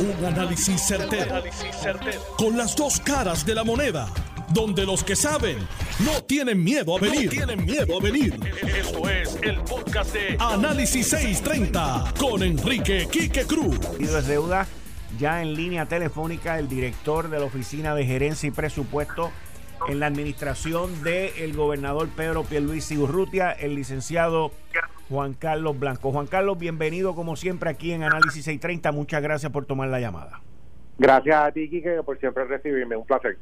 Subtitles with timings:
[0.00, 1.42] Un análisis certero,
[2.36, 4.08] Con las dos caras de la moneda.
[4.50, 5.58] Donde los que saben
[6.04, 7.28] no tienen miedo a venir.
[7.30, 8.38] tienen miedo a venir.
[8.62, 13.76] Esto es el podcast de Análisis 630 con Enrique Quique Cruz.
[13.98, 14.68] Y de deuda
[15.18, 19.32] ya en línea telefónica el director de la Oficina de Gerencia y Presupuesto
[19.88, 24.52] en la administración del gobernador Pedro Pierluisi Urrutia, el licenciado
[25.08, 26.12] Juan Carlos Blanco.
[26.12, 28.92] Juan Carlos, bienvenido como siempre aquí en Análisis 630.
[28.92, 30.40] Muchas gracias por tomar la llamada.
[30.98, 32.96] Gracias a ti, Quique, por siempre recibirme.
[32.96, 33.38] Un placer.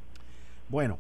[0.69, 0.99] Bueno,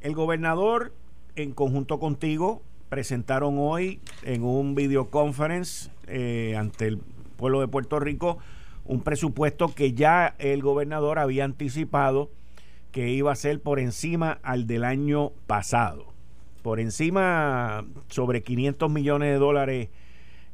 [0.00, 0.92] el gobernador,
[1.34, 6.98] en conjunto contigo, presentaron hoy en un videoconference eh, ante el
[7.36, 8.38] pueblo de Puerto Rico
[8.84, 12.30] un presupuesto que ya el gobernador había anticipado
[12.92, 16.06] que iba a ser por encima al del año pasado.
[16.62, 19.88] Por encima sobre 500 millones de dólares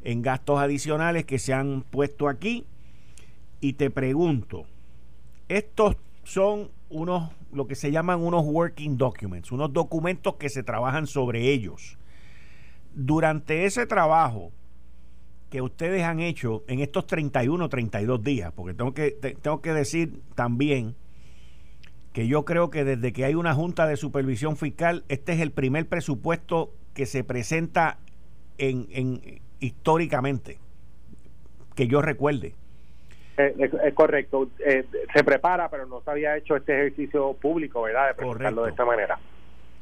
[0.04, 2.66] en gastos adicionales que se han puesto aquí.
[3.60, 4.66] Y te pregunto,
[5.48, 11.06] estos son unos, lo que se llaman unos working documents, unos documentos que se trabajan
[11.06, 11.98] sobre ellos.
[12.94, 14.52] Durante ese trabajo
[15.50, 20.20] que ustedes han hecho en estos 31 32 días, porque tengo que, tengo que decir
[20.34, 20.96] también
[22.12, 25.50] que yo creo que desde que hay una Junta de Supervisión Fiscal, este es el
[25.50, 27.98] primer presupuesto que se presenta
[28.58, 30.58] en, en históricamente,
[31.74, 32.54] que yo recuerde.
[33.38, 34.48] Eh, es, correcto.
[34.64, 38.08] Eh, se prepara, pero no se había hecho este ejercicio público, ¿verdad?
[38.08, 39.18] De presentarlo de esta manera.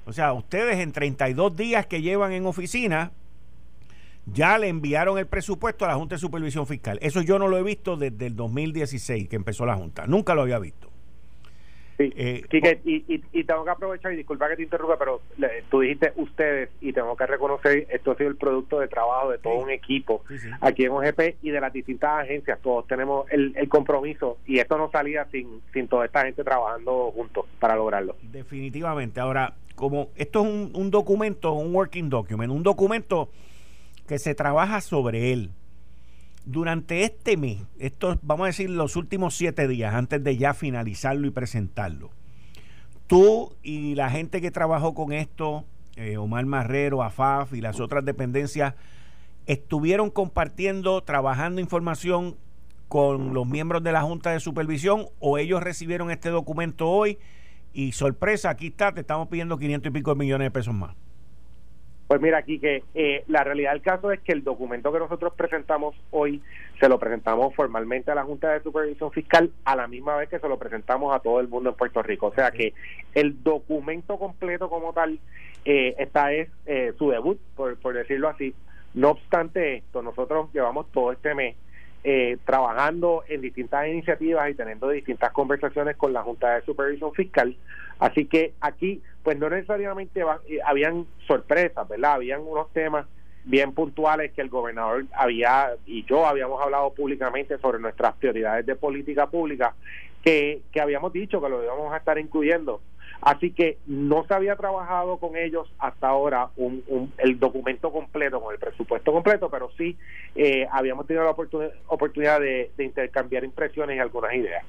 [0.07, 3.11] O sea, ustedes en 32 días que llevan en oficina,
[4.27, 6.99] ya le enviaron el presupuesto a la Junta de Supervisión Fiscal.
[7.03, 10.07] Eso yo no lo he visto desde el 2016 que empezó la Junta.
[10.07, 10.90] Nunca lo había visto.
[12.01, 15.21] Sí, eh, y, tengo que aprovechar, y disculpa que te interrumpa, pero
[15.69, 19.37] tú dijiste ustedes, y tengo que reconocer, esto ha sido el producto de trabajo de
[19.37, 20.25] todo un equipo
[20.63, 24.91] aquí en OGP y de las distintas agencias, todos tenemos el, compromiso, y esto no
[24.91, 28.17] salía sin, sin toda esta gente trabajando juntos para lograrlo.
[28.23, 33.29] Definitivamente, ahora, como esto es un, un documento, un working document, un documento
[34.09, 35.51] que se trabaja sobre él,
[36.45, 41.27] durante este mes, estos, vamos a decir, los últimos siete días, antes de ya finalizarlo
[41.27, 42.11] y presentarlo,
[43.07, 45.65] tú y la gente que trabajó con esto,
[45.97, 48.75] eh, Omar Marrero, AFAF y las otras dependencias,
[49.47, 52.37] estuvieron compartiendo, trabajando información
[52.89, 57.19] con los miembros de la Junta de Supervisión o ellos recibieron este documento hoy
[57.73, 60.97] y sorpresa, aquí está, te estamos pidiendo 500 y pico de millones de pesos más.
[62.11, 65.33] Pues mira, aquí que eh, la realidad del caso es que el documento que nosotros
[65.37, 66.43] presentamos hoy
[66.81, 70.41] se lo presentamos formalmente a la Junta de Supervisión Fiscal a la misma vez que
[70.41, 72.27] se lo presentamos a todo el mundo en Puerto Rico.
[72.27, 72.75] O sea que
[73.15, 75.21] el documento completo como tal,
[75.65, 78.57] eh, esta es eh, su debut, por, por decirlo así.
[78.93, 81.55] No obstante esto, nosotros llevamos todo este mes
[82.03, 87.55] eh, trabajando en distintas iniciativas y teniendo distintas conversaciones con la Junta de Supervisión Fiscal.
[87.99, 92.15] Así que aquí, pues no necesariamente eh, habían sorpresas, ¿verdad?
[92.15, 93.07] Habían unos temas
[93.45, 98.77] bien puntuales que el gobernador había y yo habíamos hablado públicamente sobre nuestras prioridades de
[98.77, 99.75] política pública
[100.23, 102.81] que, que habíamos dicho que lo íbamos a estar incluyendo
[103.21, 108.55] Así que no se había trabajado con ellos hasta ahora un, el documento completo, con
[108.55, 109.99] el presupuesto completo, pero sí
[110.35, 111.37] eh, habíamos tenido la
[111.89, 114.65] oportunidad de, intercambiar impresiones y algunas ideas.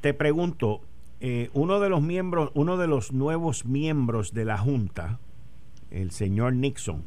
[0.00, 0.80] Te pregunto,
[1.20, 5.18] eh, uno de los miembros, uno de los nuevos miembros de la Junta,
[5.90, 7.02] el señor Nixon,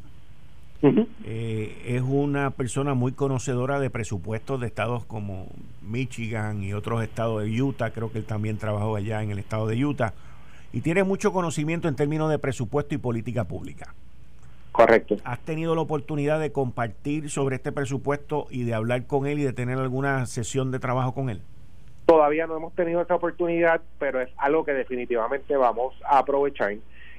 [1.24, 5.46] eh, es una persona muy conocedora de presupuestos de estados como
[5.82, 7.90] Michigan y otros estados de Utah.
[7.90, 10.12] Creo que él también trabajó allá en el estado de Utah.
[10.72, 13.94] Y tiene mucho conocimiento en términos de presupuesto y política pública.
[14.72, 15.16] Correcto.
[15.24, 19.44] ¿Has tenido la oportunidad de compartir sobre este presupuesto y de hablar con él y
[19.44, 21.40] de tener alguna sesión de trabajo con él?
[22.06, 26.74] Todavía no hemos tenido esa oportunidad, pero es algo que definitivamente vamos a aprovechar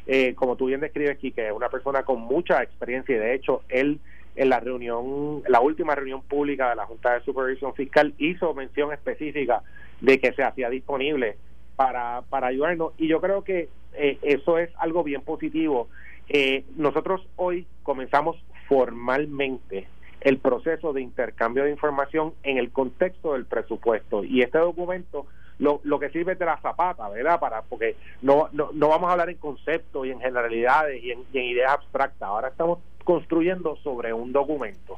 [0.08, 3.64] eh, como tú bien describes, que es una persona con mucha experiencia y de hecho
[3.70, 4.00] él
[4.36, 8.92] en la reunión, la última reunión pública de la Junta de Supervisión Fiscal hizo mención
[8.92, 9.64] específica
[10.02, 11.38] de que se hacía disponible
[11.76, 15.88] para, para ayudarnos y yo creo que eh, eso es algo bien positivo.
[16.28, 18.36] Eh, nosotros hoy comenzamos
[18.68, 19.88] formalmente
[20.26, 25.28] el proceso de intercambio de información en el contexto del presupuesto y este documento
[25.60, 27.40] lo, lo que sirve es de la zapata, ¿verdad?
[27.40, 31.24] Para, porque no, no, no vamos a hablar en conceptos y en generalidades y en,
[31.32, 32.24] ideas abstractas.
[32.28, 34.98] Ahora estamos construyendo sobre un documento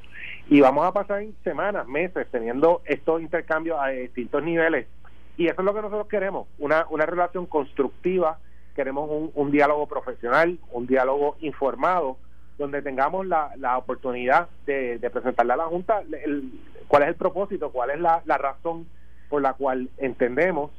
[0.50, 4.88] y vamos a pasar semanas, meses teniendo estos intercambios a distintos niveles
[5.36, 8.40] y eso es lo que nosotros queremos, una, una relación constructiva,
[8.78, 12.18] queremos un, un diálogo profesional, un diálogo informado
[12.58, 16.52] donde tengamos la, la oportunidad de, presentarle a la Junta el,
[16.88, 18.88] cuál es el propósito, cuál es la, la razón
[19.30, 20.72] por la cual entendemos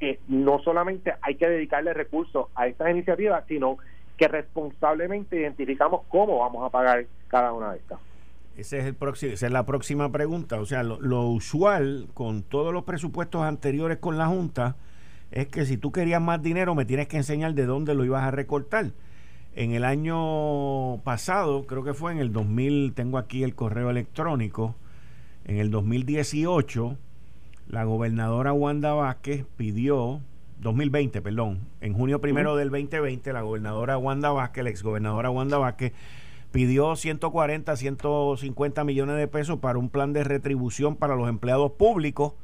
[0.00, 3.78] que no solamente hay que dedicarle recursos a estas iniciativas, sino
[4.16, 8.00] que responsablemente identificamos cómo vamos a pagar cada una de estas.
[8.56, 10.60] Ese es el próximo, esa es la próxima pregunta.
[10.60, 14.76] O sea, lo, lo, usual con todos los presupuestos anteriores con la Junta
[15.30, 18.24] es que si tú querías más dinero me tienes que enseñar de dónde lo ibas
[18.24, 18.86] a recortar.
[19.54, 24.74] En el año pasado, creo que fue en el 2000, tengo aquí el correo electrónico,
[25.44, 26.96] en el 2018,
[27.68, 30.20] la gobernadora Wanda Vázquez pidió,
[30.60, 35.92] 2020, perdón, en junio primero del 2020, la gobernadora Wanda Vázquez, la exgobernadora Wanda Vázquez,
[36.50, 42.34] pidió 140, 150 millones de pesos para un plan de retribución para los empleados públicos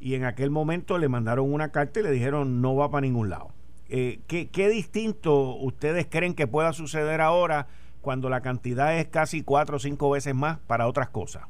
[0.00, 3.30] y en aquel momento le mandaron una carta y le dijeron no va para ningún
[3.30, 3.48] lado.
[3.88, 7.66] Eh, ¿qué, ¿Qué distinto ustedes creen que pueda suceder ahora
[8.00, 11.44] cuando la cantidad es casi cuatro o cinco veces más para otras cosas?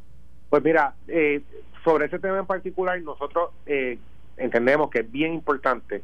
[0.51, 1.43] Pues mira, eh,
[1.83, 3.99] sobre ese tema en particular, nosotros eh,
[4.37, 6.03] entendemos que es bien importante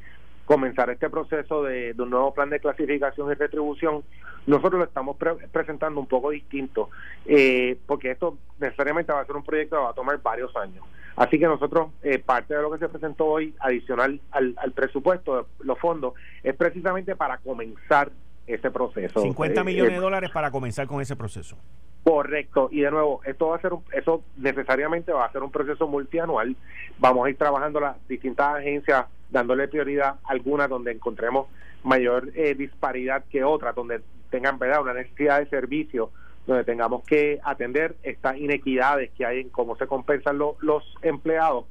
[0.50, 4.02] comenzar este proceso de, un nuevo plan de clasificación y retribución,
[4.48, 5.16] nosotros lo estamos
[5.52, 6.90] presentando un poco distinto,
[7.24, 10.84] eh, porque esto necesariamente va a ser un proyecto que va a tomar varios años.
[11.14, 15.46] Así que nosotros, eh, parte de lo que se presentó hoy, adicional al, al presupuesto,
[15.60, 18.10] los fondos, es precisamente para comenzar
[18.54, 19.20] ese proceso.
[19.20, 21.56] 50 millones de dólares para comenzar con ese proceso.
[22.02, 25.50] Correcto, y de nuevo, esto va a ser un, eso necesariamente va a ser un
[25.50, 26.56] proceso multianual.
[26.98, 31.48] Vamos a ir trabajando las distintas agencias, dándole prioridad a algunas donde encontremos
[31.84, 34.00] mayor eh, disparidad que otras, donde
[34.30, 34.82] tengan ¿verdad?
[34.82, 36.10] una necesidad de servicio,
[36.46, 41.66] donde tengamos que atender estas inequidades que hay en cómo se compensan los empleados.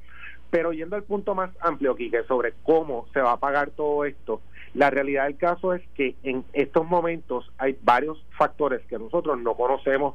[0.50, 4.40] Pero yendo al punto más amplio, Quique, sobre cómo se va a pagar todo esto,
[4.74, 9.54] la realidad del caso es que en estos momentos hay varios factores que nosotros no
[9.54, 10.14] conocemos,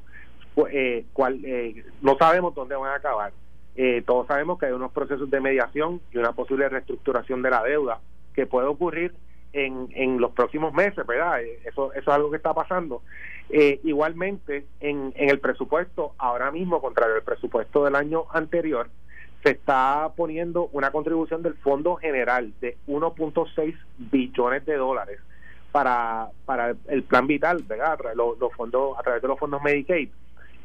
[0.71, 3.33] eh, cuál, eh, no sabemos dónde van a acabar.
[3.75, 7.63] Eh, todos sabemos que hay unos procesos de mediación y una posible reestructuración de la
[7.63, 7.99] deuda
[8.33, 9.13] que puede ocurrir
[9.51, 11.41] en, en los próximos meses, ¿verdad?
[11.43, 13.01] Eh, eso, eso es algo que está pasando.
[13.49, 18.87] igualmente, en, en el presupuesto, ahora mismo, contrario al presupuesto del año anterior,
[19.45, 25.19] se está poniendo una contribución del Fondo General de 1.6 billones de dólares
[25.71, 27.99] para, para el plan vital, ¿verdad?
[28.15, 30.09] Los, fondos, a través de los fondos Medicaid.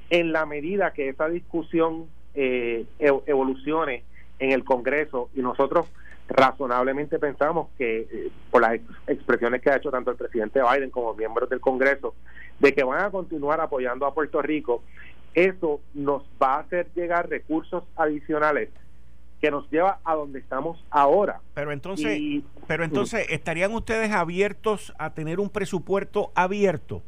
[0.08, 4.02] En la medida que esa discusión eh, evolucione
[4.38, 5.86] en el Congreso y nosotros
[6.30, 11.12] razonablemente pensamos que eh, por las expresiones que ha hecho tanto el presidente Biden como
[11.12, 12.14] miembros del Congreso
[12.60, 14.84] de que van a continuar apoyando a Puerto Rico
[15.34, 18.70] eso nos va a hacer llegar recursos adicionales
[19.40, 21.40] que nos lleva a donde estamos ahora.
[21.54, 22.20] Pero entonces,
[22.66, 27.02] pero entonces estarían ustedes abiertos a tener un presupuesto abierto.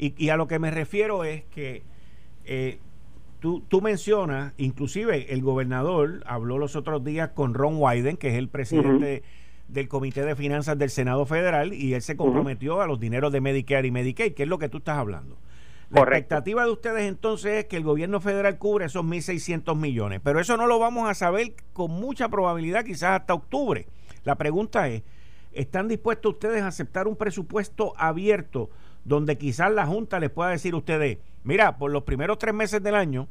[0.00, 1.82] Y, a lo que me refiero es que
[2.44, 2.78] eh,
[3.40, 8.34] tú, tú mencionas, inclusive el gobernador habló los otros días con Ron Wyden, que es
[8.34, 9.24] el presidente
[9.66, 13.40] del Comité de Finanzas del Senado Federal, y él se comprometió a los dineros de
[13.40, 15.36] Medicare y Medicaid, que es lo que tú estás hablando.
[15.90, 20.38] La expectativa de ustedes entonces es que el gobierno federal cubre esos 1.600 millones, pero
[20.38, 23.86] eso no lo vamos a saber con mucha probabilidad quizás hasta octubre.
[24.24, 25.02] La pregunta es,
[25.52, 28.68] ¿están dispuestos ustedes a aceptar un presupuesto abierto
[29.04, 32.82] donde quizás la Junta les pueda decir a ustedes, mira, por los primeros tres meses
[32.82, 33.28] del año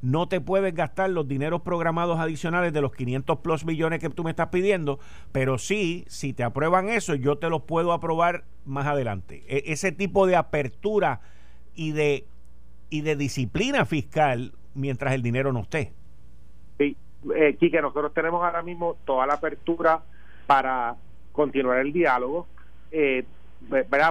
[0.00, 4.24] no te puedes gastar los dineros programados adicionales de los 500 plus millones que tú
[4.24, 4.98] me estás pidiendo,
[5.32, 9.44] pero sí, si te aprueban eso, yo te los puedo aprobar más adelante.
[9.48, 11.20] E ese tipo de apertura
[11.78, 12.24] y de,
[12.90, 15.92] y de disciplina fiscal mientras el dinero no esté.
[16.76, 16.96] Sí,
[17.36, 20.02] eh, nosotros tenemos ahora mismo toda la apertura
[20.48, 20.96] para
[21.30, 22.48] continuar el diálogo,
[22.90, 23.24] eh,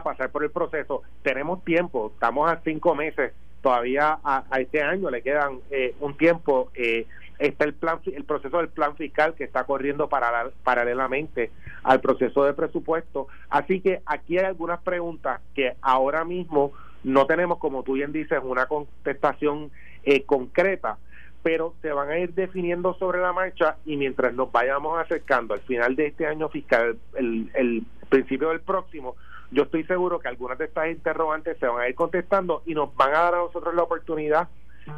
[0.01, 1.03] pasar por el proceso.
[1.23, 6.71] Tenemos tiempo, estamos a cinco meses, todavía a, este año le quedan eh, un tiempo.
[6.73, 7.05] Eh,
[7.37, 11.51] está el plan el proceso del plan fiscal que está corriendo para, paralelamente
[11.83, 16.71] al proceso de presupuesto así que aquí hay algunas preguntas que ahora mismo
[17.03, 19.71] no tenemos, como tú bien dices, una contestación
[20.03, 20.97] eh, concreta,
[21.43, 25.61] pero se van a ir definiendo sobre la marcha y mientras nos vayamos acercando al
[25.61, 29.15] final de este año fiscal, el, el principio del próximo,
[29.51, 32.93] yo estoy seguro que algunas de estas interrogantes se van a ir contestando y nos
[32.95, 34.49] van a dar a nosotros la oportunidad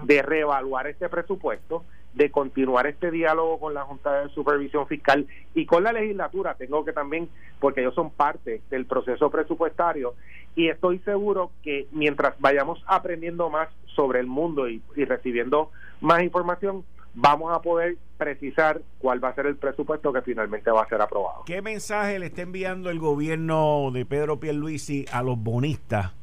[0.03, 5.65] de reevaluar este presupuesto, de continuar este diálogo con la Junta de Supervisión Fiscal y
[5.65, 6.55] con la legislatura.
[6.55, 10.15] Tengo que también, porque ellos son parte del proceso presupuestario,
[10.55, 16.83] y estoy seguro que mientras vayamos aprendiendo más sobre el mundo y, recibiendo más información,
[17.13, 21.01] vamos a poder precisar cuál va a ser el presupuesto que finalmente va a ser
[21.01, 21.43] aprobado.
[21.45, 26.13] ¿Qué mensaje le está enviando el gobierno de Pedro Pierluisi a los bonistas?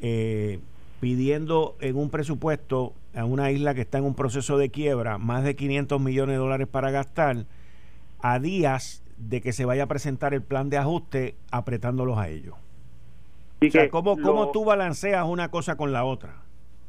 [0.00, 0.60] Eh,
[1.00, 5.44] pidiendo en un presupuesto a una isla que está en un proceso de quiebra más
[5.44, 7.46] de 500 millones de dólares para gastar
[8.20, 12.54] a días de que se vaya a presentar el plan de ajuste apretándolos a ellos.
[13.60, 16.45] o sea, ¿cómo, ¿cómo tú balanceas una cosa con la otra?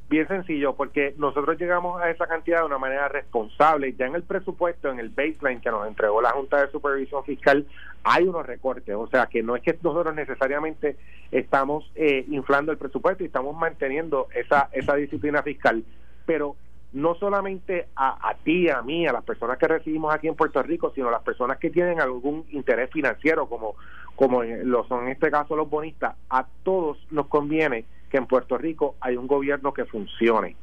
[0.09, 3.93] Bien sencillo, porque nosotros llegamos a esa cantidad de una manera responsable.
[3.93, 7.65] Ya en el presupuesto, en el baseline que nos entregó la Junta de Supervisión Fiscal,
[8.05, 8.95] hay unos recortes.
[8.95, 10.95] O sea, que no es que nosotros necesariamente
[11.29, 15.83] estamos eh, inflando el presupuesto y estamos manteniendo esa, esa disciplina fiscal.
[16.25, 16.55] Pero
[16.93, 20.63] no solamente a, a ti, a mí, a las personas que recibimos aquí en Puerto
[20.63, 23.75] Rico, sino a las personas que tienen algún interés financiero, como,
[24.15, 28.57] como lo son en este caso los bonistas, a todos nos conviene que en Puerto
[28.57, 30.55] Rico hay un gobierno que funcione.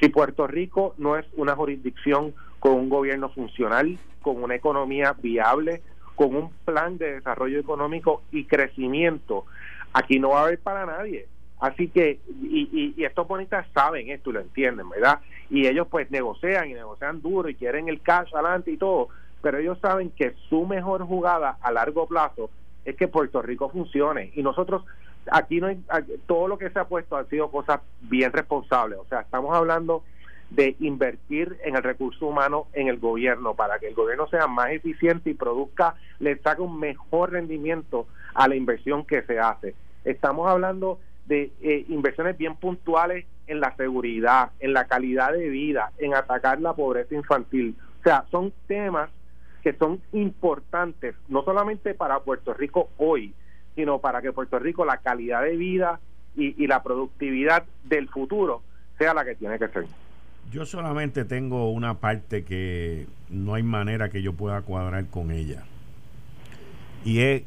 [0.00, 5.82] Si Puerto Rico no es una jurisdicción con un gobierno funcional, con una economía viable,
[6.14, 9.44] con un plan de desarrollo económico y crecimiento,
[9.92, 11.26] aquí no va a haber para nadie.
[11.60, 15.20] Así que, y, y, estos bonistas saben esto y lo entienden, ¿verdad?
[15.50, 19.08] Y ellos pues negocian y negocian duro y quieren el cash adelante y todo,
[19.42, 22.50] pero ellos saben que su mejor jugada a largo plazo
[22.84, 24.30] es que Puerto Rico funcione.
[24.34, 24.84] Y nosotros
[25.32, 25.82] aquí no hay,
[26.26, 28.98] todo lo que se ha puesto ha sido cosas bien responsables.
[28.98, 30.02] O sea, estamos hablando
[30.50, 34.70] de invertir en el recurso humano en el gobierno para que el gobierno sea más
[34.70, 39.74] eficiente y produzca, le saque un mejor rendimiento a la inversión que se hace.
[40.04, 45.92] Estamos hablando de eh, inversiones bien puntuales en la seguridad, en la calidad de vida,
[45.98, 47.76] en atacar la pobreza infantil.
[48.00, 49.10] O sea, son temas
[49.62, 53.34] que son importantes, no solamente para Puerto Rico hoy,
[53.78, 56.00] sino para que Puerto Rico la calidad de vida
[56.34, 58.64] y, la productividad del futuro
[58.98, 59.86] sea la que tiene que ser.
[60.50, 65.62] Yo solamente tengo una parte que no hay manera que yo pueda cuadrar con ella.
[67.04, 67.42] Y es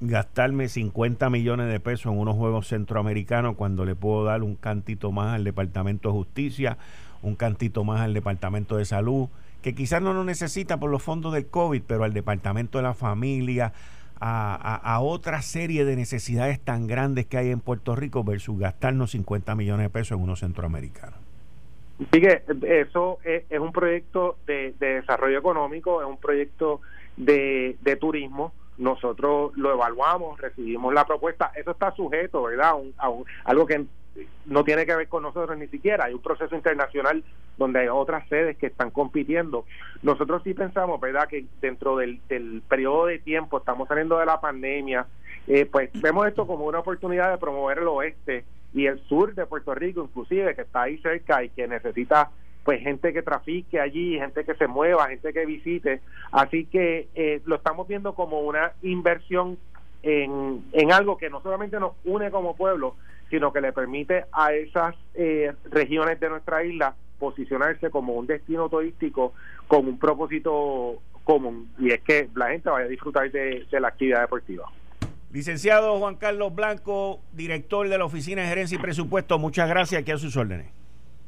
[0.00, 5.12] gastarme 50 millones de pesos en unos Juegos Centroamericanos cuando le puedo dar un cantito
[5.12, 6.78] más al Departamento de Justicia,
[7.20, 9.28] un cantito más al Departamento de Salud,
[9.60, 12.94] que quizás no lo necesita por los fondos del COVID, pero al Departamento de la
[12.94, 13.74] Familia,
[14.24, 19.54] a, otra serie de necesidades tan grandes que hay en Puerto Rico versus gastarnos 50
[19.56, 21.18] millones de pesos en unos centroamericanos.
[22.12, 26.80] Sigue, eso es, un proyecto de, desarrollo económico, es un proyecto
[27.16, 28.52] de, turismo.
[28.78, 31.52] Nosotros lo evaluamos, recibimos la propuesta.
[31.54, 32.74] Eso está sujeto, ¿verdad?
[32.98, 33.10] A,
[33.44, 33.84] algo que
[34.46, 36.06] no tiene que ver con nosotros ni siquiera.
[36.06, 37.22] Hay un proceso internacional
[37.56, 39.64] donde hay otras sedes que están compitiendo.
[40.02, 42.20] Nosotros sí pensamos, ¿verdad?, que dentro del,
[42.68, 45.06] periodo de tiempo, estamos saliendo de la pandemia,
[45.46, 49.46] eh, pues vemos esto como una oportunidad de promover el oeste y el sur de
[49.46, 52.30] Puerto Rico, inclusive, que está ahí cerca y que necesita
[52.64, 56.00] pues gente que trafique allí, gente que se mueva, gente que visite.
[56.30, 59.58] Así que eh, lo estamos viendo como una inversión
[60.02, 62.94] en, en algo que no solamente nos une como pueblo,
[63.32, 68.68] sino que le permite a esas eh, regiones de nuestra isla posicionarse como un destino
[68.68, 69.32] turístico
[69.66, 74.20] con un propósito común y es que la gente vaya a disfrutar de, la actividad
[74.20, 74.70] deportiva.
[75.30, 80.10] Licenciado Juan Carlos Blanco, director de la Oficina de Gerencia y Presupuesto, muchas gracias aquí
[80.10, 80.66] a sus órdenes.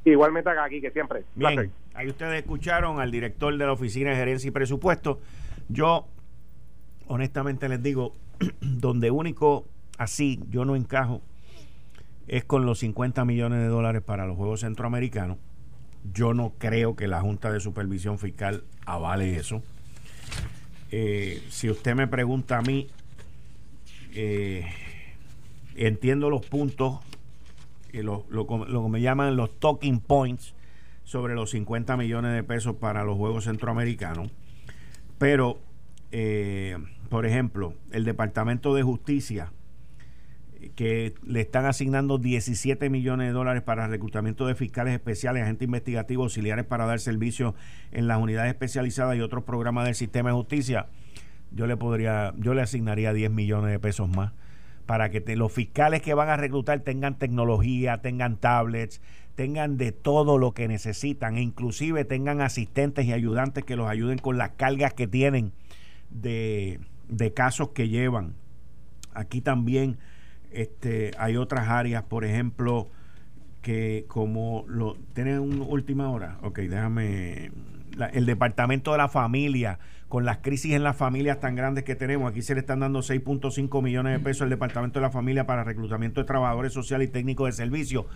[0.04, 1.24] Igualmente acá, aquí, que siempre.
[1.34, 5.20] Bien, ahí ustedes escucharon al director de la Oficina de Gerencia y Presupuesto.
[5.70, 6.06] Yo,
[7.06, 8.12] honestamente les digo,
[8.60, 9.64] donde único
[9.96, 11.22] así yo no encajo
[12.28, 15.38] es con los 50 millones de dólares para los Juegos Centroamericanos.
[16.12, 19.62] Yo no creo que la Junta de Supervisión Fiscal avale eso.
[20.90, 22.88] Eh, si usted me pregunta a mí,
[24.14, 24.66] eh,
[25.74, 27.00] entiendo los puntos,
[27.92, 30.54] eh, lo, lo, que me llaman los talking points
[31.04, 34.30] sobre los 50 millones de pesos para los Juegos Centroamericanos,
[35.18, 35.58] pero,
[37.08, 39.50] por ejemplo, el Departamento de Justicia
[40.74, 46.24] que le están asignando 17 millones de dólares para reclutamiento de fiscales especiales, agentes investigativos,
[46.24, 47.54] auxiliares para dar servicio
[47.92, 50.86] en las unidades especializadas y otros programas del sistema de justicia,
[51.50, 54.32] yo le podría, yo le asignaría 10 millones de pesos más
[54.86, 59.00] para que los fiscales que van a reclutar tengan tecnología, tengan tablets,
[59.34, 64.18] tengan de todo lo que necesitan e inclusive tengan asistentes y ayudantes que los ayuden
[64.18, 65.52] con las cargas que tienen
[66.10, 68.34] de, de casos que llevan.
[69.14, 69.98] Aquí también
[70.54, 72.88] este, hay otras áreas, por ejemplo,
[73.62, 76.38] que como lo tienen una última hora.
[76.42, 77.50] Ok, déjame.
[78.12, 82.30] el departamento de la familia, con las crisis en las familias tan grandes que tenemos,
[82.30, 85.64] aquí se le están dando 6.5 millones de pesos al departamento de la familia para
[85.64, 88.06] reclutamiento de trabajadores sociales y técnicos de servicio.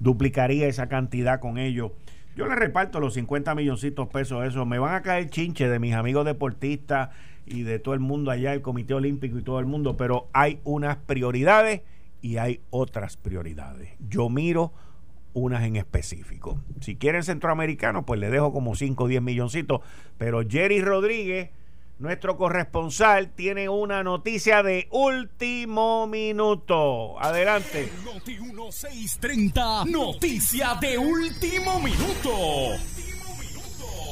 [0.00, 1.92] Duplicaría esa cantidad con ellos.
[2.36, 4.66] Yo le reparto los 50 milloncitos pesos, eso.
[4.66, 7.10] Me van a caer chinche de mis amigos deportistas
[7.46, 10.60] y de todo el mundo allá, el Comité Olímpico y todo el mundo, pero hay
[10.64, 11.82] unas prioridades
[12.20, 13.90] y hay otras prioridades.
[14.08, 14.72] Yo miro
[15.34, 16.58] unas en específico.
[16.80, 19.80] Si quieren centroamericanos, pues le dejo como 5 o 10 milloncitos.
[20.16, 21.50] Pero Jerry Rodríguez,
[21.98, 27.20] nuestro corresponsal, tiene una noticia de último minuto.
[27.20, 27.90] Adelante.
[28.04, 32.30] Noti 1630, noticia de último minuto.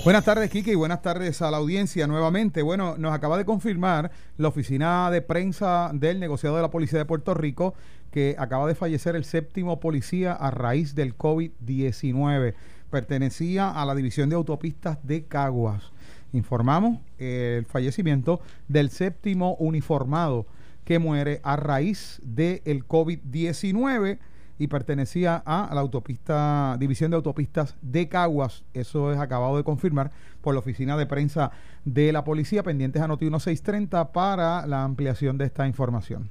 [0.05, 2.63] Buenas tardes, Kike, y buenas tardes a la audiencia nuevamente.
[2.63, 7.05] Bueno, nos acaba de confirmar la oficina de prensa del negociado de la Policía de
[7.05, 7.75] Puerto Rico
[8.11, 12.55] que acaba de fallecer el séptimo policía a raíz del COVID-19.
[12.91, 15.93] Pertenecía a la División de Autopistas de Caguas.
[16.33, 20.47] Informamos el fallecimiento del séptimo uniformado
[20.85, 24.19] que muere a raíz del COVID-19
[24.59, 28.65] y pertenecía a la autopista, División de Autopistas de Caguas.
[28.75, 31.51] Eso es acabado de confirmar por la oficina de prensa
[31.85, 36.31] de la policía, pendientes a Noti 1630 para la ampliación de esta información.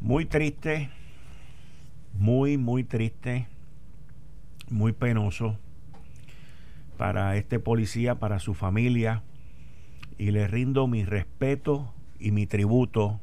[0.00, 0.90] Muy triste,
[2.14, 3.48] muy, muy triste,
[4.70, 5.56] muy penoso
[6.96, 9.22] para este policía, para su familia,
[10.18, 13.20] y le rindo mi respeto y mi tributo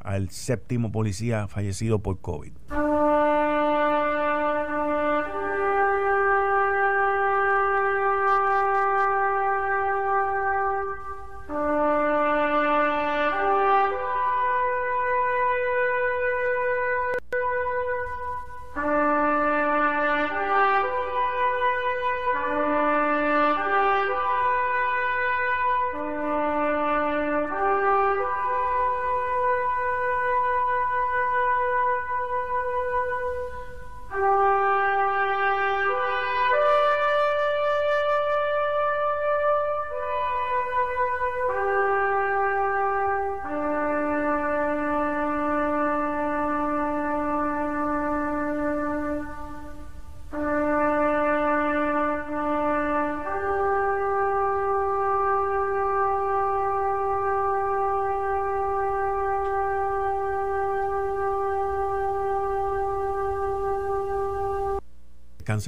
[0.00, 2.52] al séptimo policía fallecido por COVID.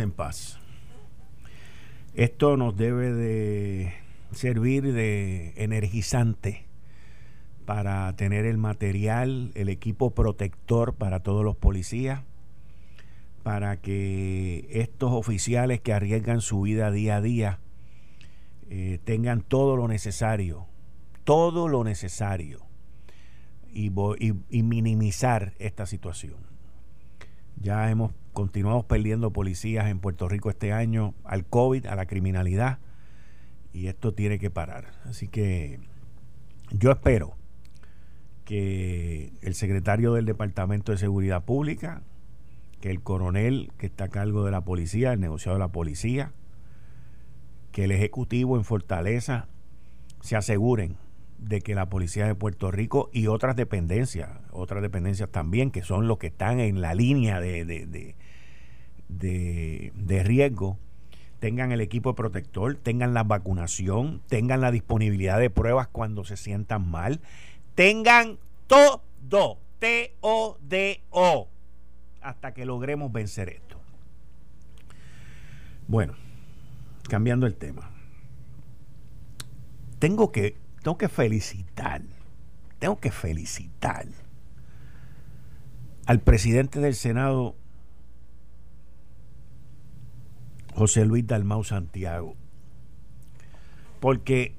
[0.01, 0.59] En paz.
[2.15, 3.95] Esto nos debe de
[4.33, 6.65] servir de energizante
[7.67, 12.23] para tener el material, el equipo protector para todos los policías,
[13.43, 17.61] para que estos oficiales que arriesgan su vida día a día
[18.71, 20.67] eh, tengan todo lo necesario,
[21.25, 22.63] todo lo necesario
[23.73, 23.93] y,
[24.51, 26.56] y minimizar esta situación.
[27.61, 32.79] Ya hemos continuado perdiendo policías en Puerto Rico este año al COVID, a la criminalidad,
[33.73, 34.92] y esto tiene que parar.
[35.05, 35.81] Así que
[36.71, 37.35] yo espero
[38.45, 42.03] que el secretario del Departamento de Seguridad Pública,
[42.81, 46.33] que el coronel que está a cargo de la policía, el negociado de la policía,
[47.73, 49.49] que el ejecutivo en Fortaleza
[50.21, 50.97] se aseguren
[51.38, 56.09] de que la policía de Puerto Rico y otras dependencias, otras dependencias también, que son
[56.09, 58.14] los que están en la línea de, de,
[59.09, 60.79] de, riesgo,
[61.38, 66.90] tengan el equipo protector, tengan la vacunación, tengan la disponibilidad de pruebas cuando se sientan
[66.90, 67.20] mal,
[67.75, 71.49] tengan todo, T-O-D-O,
[72.22, 73.79] hasta que logremos vencer esto.
[75.87, 76.14] Bueno,
[77.09, 77.90] cambiando el tema.
[79.99, 82.01] Tengo que tengo que felicitar,
[82.79, 84.07] tengo que felicitar
[86.07, 87.57] al presidente del Senado,
[90.77, 92.37] José Luis Dalmau Santiago,
[93.99, 94.55] porque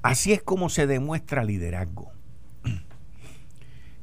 [0.00, 2.12] así es como se demuestra liderazgo.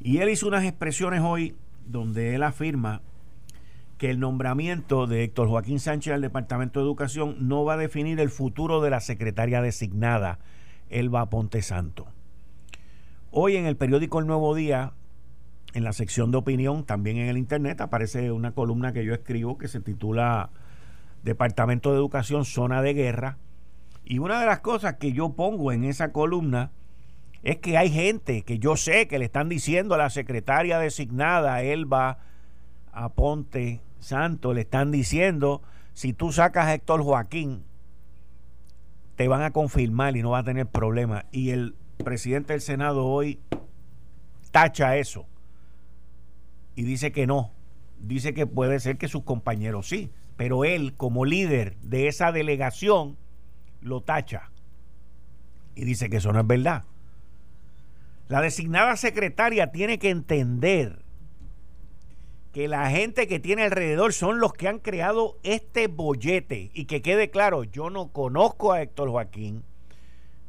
[0.01, 3.01] Y él hizo unas expresiones hoy donde él afirma
[3.97, 8.19] que el nombramiento de Héctor Joaquín Sánchez al Departamento de Educación no va a definir
[8.19, 10.39] el futuro de la secretaria designada,
[10.89, 12.07] Elba Ponte Santo.
[13.31, 14.93] Hoy en el periódico El Nuevo Día,
[15.73, 19.57] en la sección de opinión, también en el Internet, aparece una columna que yo escribo
[19.57, 20.51] que se titula
[21.23, 23.37] Departamento de Educación, Zona de Guerra.
[24.05, 26.71] Y una de las cosas que yo pongo en esa columna
[27.43, 31.63] es que hay gente que yo sé que le están diciendo a la secretaria designada,
[31.63, 32.19] Elba
[32.91, 35.61] Aponte Santo le están diciendo,
[35.93, 37.63] si tú sacas a Héctor Joaquín,
[39.15, 41.25] te van a confirmar y no va a tener problema.
[41.31, 43.39] Y el presidente del Senado hoy
[44.51, 45.25] tacha eso
[46.75, 47.51] y dice que no.
[47.99, 53.17] Dice que puede ser que sus compañeros sí, pero él como líder de esa delegación
[53.81, 54.51] lo tacha
[55.77, 56.83] y dice que eso no es verdad.
[58.27, 61.03] La designada secretaria tiene que entender
[62.57, 66.71] que la gente que tiene alrededor son los que han creado este bollete.
[66.73, 69.63] Y que quede claro, yo no conozco a Héctor Joaquín,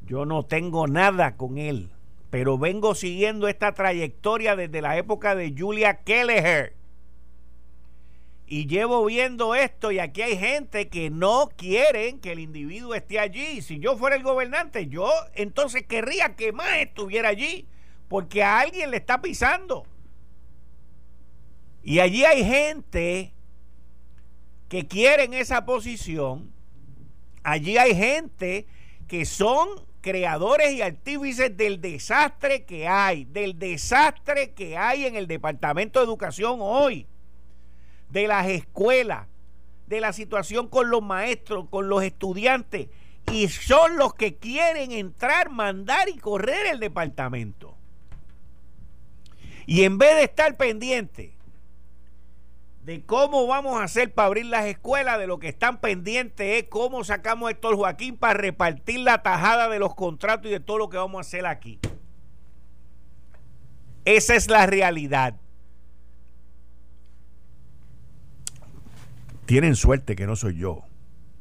[0.06, 1.90] yo no tengo nada con él,
[2.30, 6.72] pero vengo siguiendo esta trayectoria desde la época de Julia Kelleher.
[8.46, 13.18] Y llevo viendo esto y aquí hay gente que no quieren que el individuo esté
[13.18, 13.60] allí.
[13.60, 17.68] Si yo fuera el gobernante, yo entonces querría que más estuviera allí,
[18.08, 19.84] porque a alguien le está pisando.
[21.82, 23.32] Y allí hay gente
[24.68, 26.52] que quieren esa posición.
[27.42, 28.66] Allí hay gente
[29.06, 29.68] que son
[30.00, 36.06] creadores y artífices del desastre que hay, del desastre que hay en el Departamento de
[36.06, 37.06] Educación hoy
[38.10, 39.26] de las escuelas,
[39.86, 42.88] de la situación con los maestros, con los estudiantes,
[43.32, 47.76] y son los que quieren entrar, mandar y correr el departamento.
[49.66, 51.37] Y en vez de estar pendiente
[52.88, 56.70] de cómo vamos a hacer para abrir las escuelas, de lo que están pendientes es
[56.70, 60.78] cómo sacamos a Héctor Joaquín para repartir la tajada de los contratos y de todo
[60.78, 61.78] lo que vamos a hacer aquí.
[64.06, 65.36] Esa es la realidad.
[69.44, 70.80] Tienen suerte que no soy yo,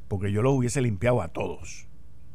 [0.08, 1.86] porque yo los hubiese limpiado a todos.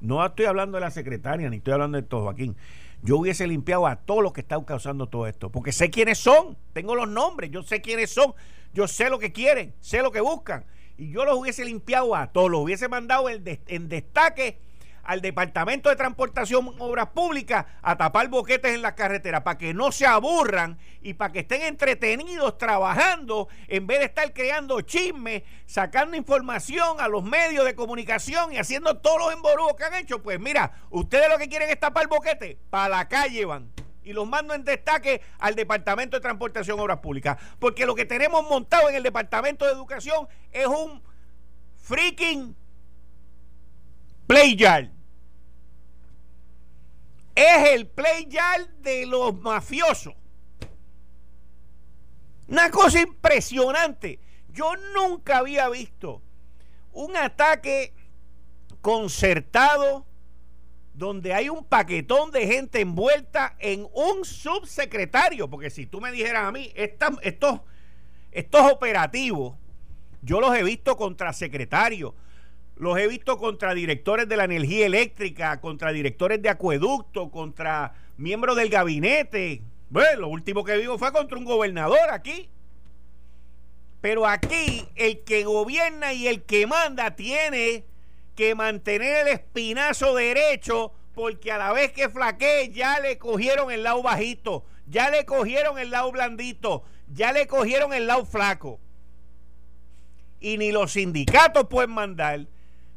[0.02, 2.56] No estoy hablando de la secretaria, ni estoy hablando de todo Joaquín.
[3.04, 6.58] Yo hubiese limpiado a todos los que están causando todo esto, porque sé quiénes son,
[6.72, 8.34] tengo los nombres, yo sé quiénes son,
[8.74, 10.66] yo sé lo que quieren, sé lo que buscan.
[10.98, 14.60] Y yo los hubiese limpiado a todos, los hubiese mandado en destaque
[15.04, 19.92] al Departamento de Transportación Obras Públicas a tapar boquetes en las carreteras para que no
[19.92, 26.16] se aburran y para que estén entretenidos trabajando en vez de estar creando chismes, sacando
[26.16, 30.24] información a los medios de comunicación y haciendo todos los emborugos que han hecho.
[30.24, 33.72] Pues mira, ustedes lo que quieren es tapar boquetes, para la calle van
[34.06, 37.38] y los mando en destaque al Departamento de Transportación Obras Públicas.
[37.60, 41.02] Porque lo que tenemos montado en el Departamento de Educación es un
[41.78, 42.56] freaking
[44.28, 44.92] Playard.
[47.36, 50.14] Es el Playard de los mafiosos.
[52.48, 54.20] Una cosa impresionante.
[54.50, 56.22] Yo nunca había visto
[56.92, 57.94] un ataque
[58.82, 60.06] concertado
[60.94, 65.50] donde hay un paquetón de gente envuelta en un subsecretario.
[65.50, 67.62] Porque si tú me dijeras a mí, estos,
[68.32, 69.56] estos operativos,
[70.22, 72.14] yo los he visto contra secretarios,
[72.76, 78.56] los he visto contra directores de la energía eléctrica, contra directores de acueducto, contra miembros
[78.56, 79.62] del gabinete.
[79.90, 82.50] Bueno, lo último que vivo fue contra un gobernador aquí.
[84.02, 87.86] Pero aquí el que gobierna y el que manda tiene
[88.36, 93.84] que mantener el espinazo derecho porque a la vez que flaquee ya le cogieron el
[93.84, 96.84] lado bajito, ya le cogieron el lado blandito,
[97.14, 98.80] ya le cogieron el lado flaco.
[100.40, 102.48] Y ni los sindicatos pueden mandar,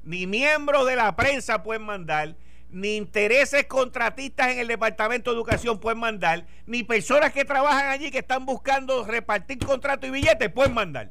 [0.07, 2.37] ni miembros de la prensa pueden mandar,
[2.71, 8.11] ni intereses contratistas en el Departamento de Educación pueden mandar, ni personas que trabajan allí
[8.11, 11.11] que están buscando repartir contratos y billetes pueden mandar.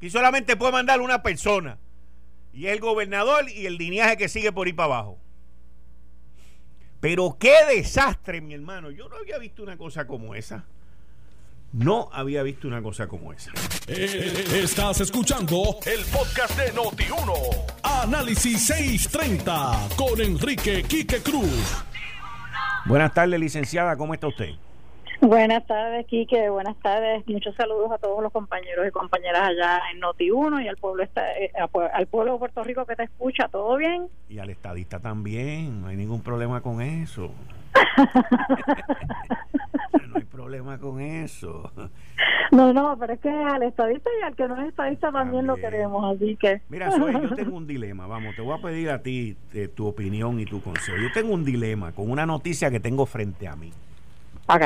[0.00, 1.78] Y solamente puede mandar una persona.
[2.52, 5.18] Y es el gobernador y el lineaje que sigue por ahí para abajo.
[7.00, 8.90] Pero qué desastre, mi hermano.
[8.90, 10.64] Yo no había visto una cosa como esa.
[11.72, 13.50] No había visto una cosa como esa.
[13.86, 17.32] Eh, estás escuchando el podcast de Noti1.
[17.82, 21.84] Análisis 630 con Enrique Quique Cruz.
[22.86, 23.96] Buenas tardes, licenciada.
[23.96, 24.50] ¿Cómo está usted?
[25.20, 26.48] Buenas tardes, Quique.
[26.50, 27.26] Buenas tardes.
[27.26, 31.50] Muchos saludos a todos los compañeros y compañeras allá en Noti1 y al pueblo eh,
[31.92, 33.48] al pueblo de Puerto Rico que te escucha.
[33.48, 34.08] ¿Todo bien?
[34.28, 35.80] Y al estadista también.
[35.80, 37.30] No hay ningún problema con eso.
[40.08, 41.70] no hay problema con eso.
[42.52, 45.56] No, no, pero es que al estadista y al que no es estadista también, lo
[45.56, 46.60] queremos, así que...
[46.68, 49.86] Mira, Soy, yo tengo un dilema, vamos, te voy a pedir a ti eh, tu
[49.86, 50.96] opinión y tu consejo.
[50.96, 53.72] Yo tengo un dilema con una noticia que tengo frente a mí.
[54.48, 54.62] Ok.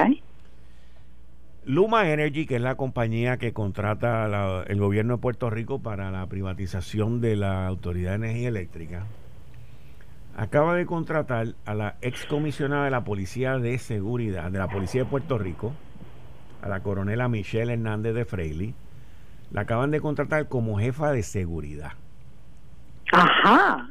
[1.65, 6.27] Luma Energy, que es la compañía que contrata el gobierno de Puerto Rico para la
[6.27, 9.07] privatización de la Autoridad de Energía Eléctrica,
[10.37, 15.11] acaba de contratar a la excomisionada de la Policía de Seguridad, de la Policía de
[15.11, 15.75] Puerto Rico,
[16.63, 18.75] a la coronela Michelle Hernández de Freily,
[19.53, 21.93] la acaban de contratar como jefa de seguridad.
[23.13, 23.91] Ajá.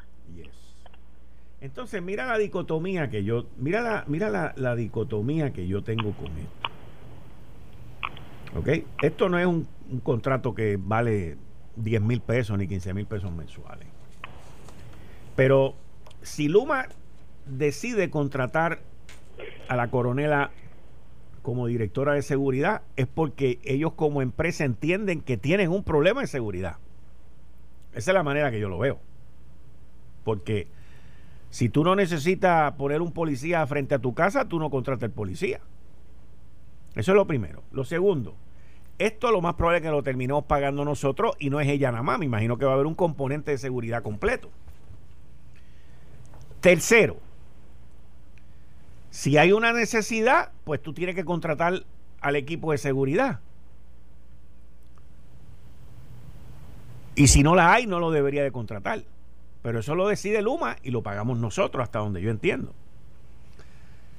[1.61, 6.13] Entonces, mira la dicotomía que yo, mira la, mira la, la dicotomía que yo tengo
[6.13, 6.58] con esto.
[8.55, 8.69] ¿Ok?
[9.01, 9.67] Esto no es un,
[10.03, 11.37] contrato que vale
[11.75, 13.87] 10 mil pesos ni 15 mil pesos mensuales.
[15.35, 15.75] Pero
[16.21, 16.87] si Luma
[17.45, 18.79] decide contratar
[19.67, 20.51] a la coronela
[21.41, 26.27] como directora de seguridad es porque ellos como empresa entienden que tienen un problema de
[26.27, 26.77] seguridad.
[27.93, 28.99] Esa es la manera que yo lo veo.
[30.23, 30.67] Porque
[31.49, 35.11] si tú no necesitas poner un policía frente a tu casa, tú no contratas el
[35.11, 35.61] policía.
[36.99, 37.63] Eso es lo primero.
[37.71, 38.35] Lo segundo,
[38.97, 42.03] esto lo más probable es que lo terminemos pagando nosotros y no es ella nada
[42.03, 42.19] más.
[42.19, 44.49] Me imagino que va a haber un componente de seguridad completo.
[46.59, 47.17] Tercero,
[49.09, 51.85] si hay una necesidad, pues tú tienes que contratar
[52.19, 53.39] al equipo de seguridad.
[57.15, 59.03] Y si no la hay, no lo debería de contratar.
[59.61, 62.73] Pero eso lo decide Luma y lo pagamos nosotros, hasta donde yo entiendo.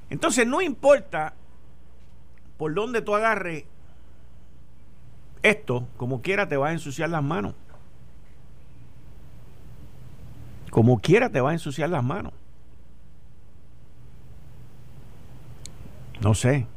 [0.09, 1.35] Entonces, no importa
[2.61, 3.63] por dónde tú agarres
[5.41, 7.55] esto, como quiera te va a ensuciar las manos.
[10.69, 12.33] Como quiera te va a ensuciar las manos.
[16.21, 16.67] No sé.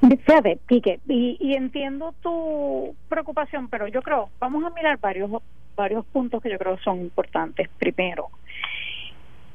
[0.00, 5.30] Fíjate, Pique, y, y, entiendo tu preocupación, pero yo creo, vamos a mirar varios,
[5.76, 7.68] varios puntos que yo creo son importantes.
[7.78, 8.30] Primero,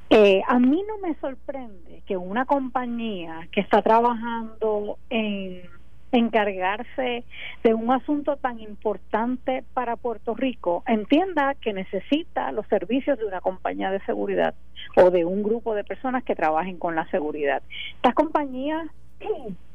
[0.10, 5.64] eh, a mí no me sorprende que una compañía que está trabajando en
[6.12, 7.24] encargarse
[7.64, 13.42] de un asunto tan importante para Puerto Rico entienda que necesita los servicios de una
[13.42, 14.54] compañía de seguridad
[14.96, 17.62] o de un grupo de personas que trabajen con la seguridad.
[17.96, 18.88] Estas compañías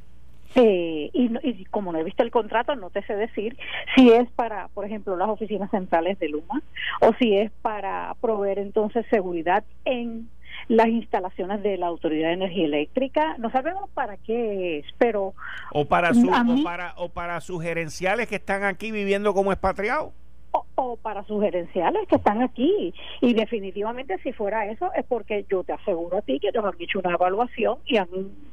[0.55, 3.57] eh, y, y, como no he visto el contrato, no te sé decir
[3.95, 6.63] si es para, por ejemplo, las oficinas centrales de Luma
[7.01, 10.29] o si es para proveer entonces seguridad en
[10.69, 13.37] las instalaciones de la Autoridad de Energía Eléctrica.
[13.39, 15.35] No sabemos para qué es, pero...
[15.73, 20.13] O para, su, o para, o para sus gerenciales que están aquí viviendo como expatriados.
[20.53, 22.95] O, o, para sus gerenciales que están aquí.
[23.21, 26.81] Y definitivamente si fuera eso es porque yo te aseguro a ti que ellos han
[26.81, 28.09] hecho una evaluación y han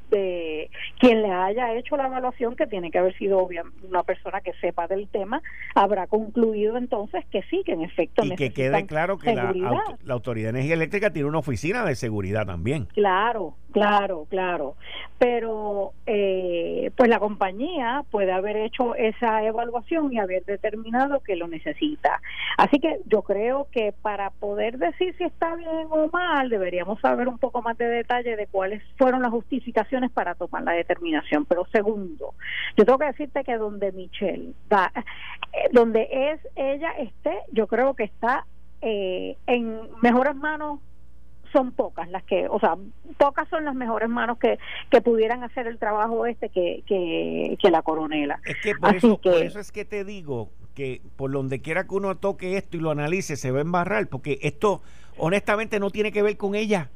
[0.09, 3.47] de quien le haya hecho la evaluación, que tiene que haber sido
[3.87, 5.41] una persona que sepa del tema,
[5.75, 10.13] habrá concluido entonces que sí, que en efecto y que quede claro que la, la,
[10.13, 12.85] Autoridad de Energía Eléctrica tiene una oficina de seguridad también.
[12.93, 14.75] Claro, claro, claro.
[15.19, 21.47] Pero eh, pues la compañía puede haber hecho esa evaluación y haber determinado que lo
[21.47, 22.16] necesita.
[22.57, 27.27] Así que yo creo que para poder decir si está bien o mal, deberíamos saber
[27.27, 31.45] un poco más de detalle de cuáles fueron las justificaciones para tomar la determinación.
[31.45, 32.33] Pero segundo,
[32.75, 37.93] yo tengo que decirte que donde Michelle va, eh, donde es ella esté, yo creo
[37.93, 38.45] que está
[38.81, 40.79] eh, en mejores manos
[41.51, 42.75] son pocas las que, o sea,
[43.17, 47.71] pocas son las mejores manos que, que pudieran hacer el trabajo este que, que, que
[47.71, 48.39] la coronela.
[48.45, 51.95] Es que por, eso, por eso es que te digo que por donde quiera que
[51.95, 54.83] uno toque esto y lo analice, se va a embarrar, porque esto
[55.17, 56.91] honestamente no tiene que ver con ella.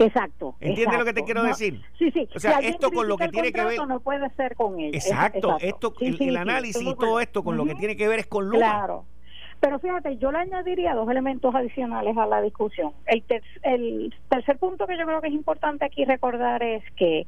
[0.00, 0.56] Exacto.
[0.58, 1.80] ¿Entiendes lo que te quiero decir?
[1.96, 2.28] Sí, sí.
[2.34, 3.86] O sea, esto con lo que tiene que ver.
[3.86, 4.92] No puede ser con él.
[4.92, 5.56] Exacto.
[5.60, 8.58] Esto, el, análisis y todo esto con lo que tiene que ver es con Luma.
[8.58, 9.04] Claro.
[9.60, 12.92] Pero fíjate, yo le añadiría dos elementos adicionales a la discusión.
[13.06, 13.22] El,
[13.62, 17.24] el tercer punto que yo creo que es importante aquí recordar es que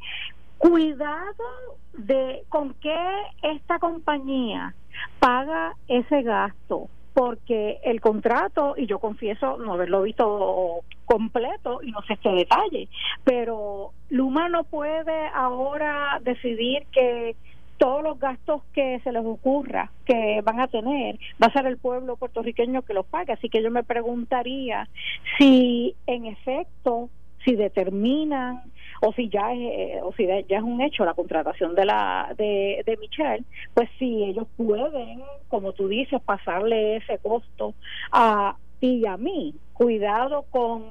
[0.63, 2.97] cuidado de con qué
[3.43, 4.75] esta compañía
[5.19, 12.01] paga ese gasto porque el contrato, y yo confieso no haberlo visto completo y no
[12.03, 12.89] sé qué detalle,
[13.25, 17.37] pero Luma no puede ahora decidir que
[17.77, 21.77] todos los gastos que se les ocurra que van a tener va a ser el
[21.77, 23.33] pueblo puertorriqueño que los pague.
[23.33, 24.89] Así que yo me preguntaría
[25.37, 27.11] si en efecto,
[27.45, 28.63] si determinan
[29.05, 32.33] o si ya es, eh, o si ya es un hecho la contratación de la
[32.39, 37.75] de, de Michelle, pues si ellos pueden, como tú dices, pasarle ese costo
[38.13, 39.57] a ti y a mí.
[39.73, 40.85] Cuidado con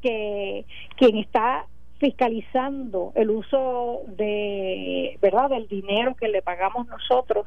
[0.00, 0.64] que
[0.96, 1.66] quien está
[1.98, 7.46] fiscalizando el uso de verdad del dinero que le pagamos nosotros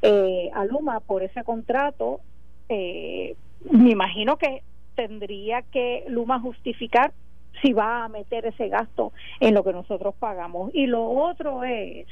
[0.00, 2.20] eh, a Luma por ese contrato
[2.68, 3.36] eh,
[3.70, 4.62] me imagino que
[4.94, 7.12] tendría que Luma justificar
[7.62, 10.70] si va a meter ese gasto en lo que nosotros pagamos.
[10.74, 12.06] Y lo otro es,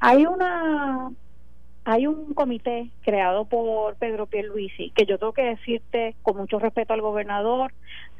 [0.00, 1.10] hay una
[1.86, 6.94] hay un comité creado por Pedro Pierluisi que yo tengo que decirte con mucho respeto
[6.94, 7.72] al gobernador,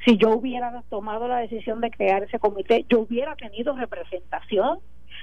[0.04, 4.80] si yo hubiera tomado la decisión de crear ese comité, yo hubiera tenido representación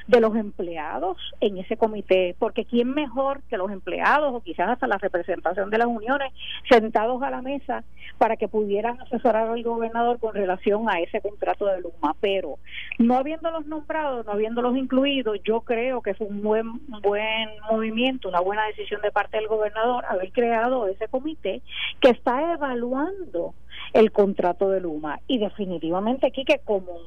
[0.07, 4.87] de los empleados en ese comité, porque quién mejor que los empleados o quizás hasta
[4.87, 6.33] la representación de las uniones
[6.69, 7.83] sentados a la mesa
[8.17, 12.57] para que pudieran asesorar al gobernador con relación a ese contrato de Luma, pero
[12.99, 18.41] no habiéndolos nombrados, no habiéndolos incluidos, yo creo que fue un buen buen movimiento, una
[18.41, 21.61] buena decisión de parte del gobernador haber creado ese comité
[21.99, 23.53] que está evaluando
[23.93, 25.19] el contrato de Luma.
[25.27, 26.99] Y definitivamente aquí como,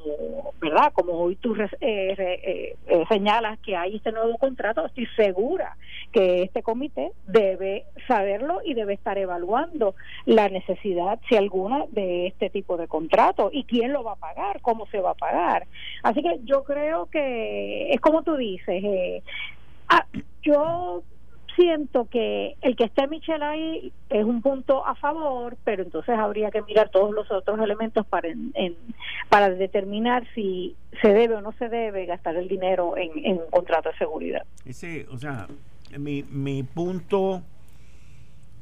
[0.61, 0.91] ¿verdad?
[0.93, 5.77] Como hoy tú eh, eh, eh, señalas que hay este nuevo contrato, estoy segura
[6.11, 9.95] que este comité debe saberlo y debe estar evaluando
[10.25, 14.61] la necesidad, si alguna, de este tipo de contrato y quién lo va a pagar,
[14.61, 15.67] cómo se va a pagar.
[16.03, 19.23] Así que yo creo que es como tú dices,
[19.89, 20.05] ah,
[20.41, 21.03] yo
[21.55, 26.51] siento que el que esté Michelle ahí es un punto a favor, pero entonces habría
[26.51, 28.75] que mirar todos los otros elementos para en,
[29.29, 33.49] para determinar si se debe o no se debe gastar el dinero en, en un
[33.49, 34.43] contrato de seguridad.
[34.65, 35.47] Ese, o sea,
[35.97, 37.41] mi, mi punto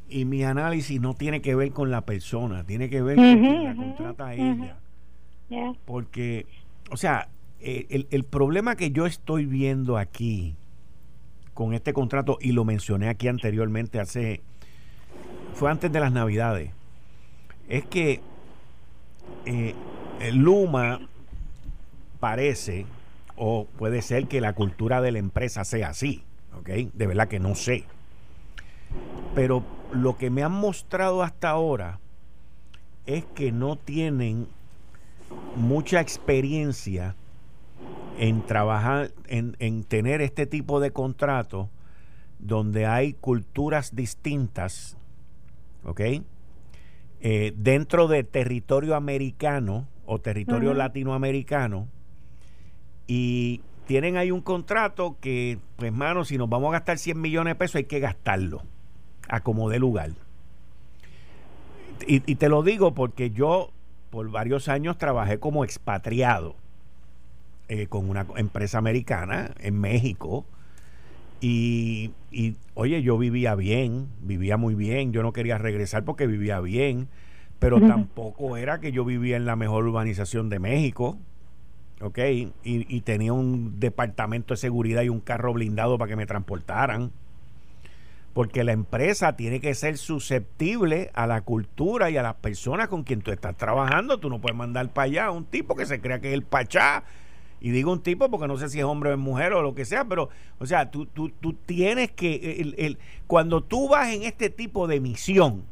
[0.10, 3.64] y mi análisis no tiene que ver con la persona, tiene que ver con quien
[3.64, 4.78] la contrata a ella.
[5.86, 6.46] Porque,
[6.92, 7.28] o sea,
[7.60, 10.56] el, el problema que yo estoy viendo aquí
[11.54, 14.42] con este contrato y lo mencioné aquí anteriormente hace
[15.54, 16.72] fue antes de las navidades
[17.70, 18.22] es que
[19.46, 19.76] eh,
[20.32, 21.00] Luma
[22.20, 22.86] parece
[23.36, 26.24] o puede ser que la cultura de la empresa sea así
[26.58, 27.86] ok de verdad que no sé.
[29.36, 32.00] Pero lo que me han mostrado hasta ahora
[33.06, 34.48] es que no tienen
[35.56, 37.16] mucha experiencia
[38.18, 41.70] en trabajar, en, tener este tipo de contrato
[42.40, 44.98] donde hay culturas distintas,
[45.84, 46.02] ¿ok?
[47.22, 51.88] Eh, dentro de territorio americano o territorio latinoamericano
[53.08, 57.52] y tienen ahí un contrato que, pues, mano, si nos vamos a gastar 100 millones
[57.52, 58.64] de pesos hay que gastarlo
[59.30, 60.12] a como de lugar.
[62.06, 63.72] Y, y te lo digo porque yo
[64.10, 66.56] por varios años trabajé como expatriado
[67.74, 70.46] eh, con una empresa americana en México.
[71.42, 72.12] Y,
[72.76, 75.12] oye, yo vivía bien, vivía muy bien.
[75.12, 77.08] Yo no quería regresar porque vivía bien,
[77.58, 81.18] pero tampoco era que yo vivía en la mejor urbanización de México.
[82.00, 82.20] ¿Ok?
[82.20, 87.12] Y, y tenía un departamento de seguridad y un carro blindado para que me transportaran
[88.34, 93.04] porque la empresa tiene que ser susceptible a la cultura y a las personas con
[93.04, 94.20] quien tú estás trabajando.
[94.20, 96.44] Tú no puedes mandar para allá a un tipo que se crea que es el
[96.44, 97.04] pachá
[97.64, 99.74] y digo un tipo porque no sé si es hombre o es mujer o lo
[99.74, 104.10] que sea, pero, o sea, tú, tú, tú tienes que, el, el, cuando tú vas
[104.10, 105.64] en este tipo de misión,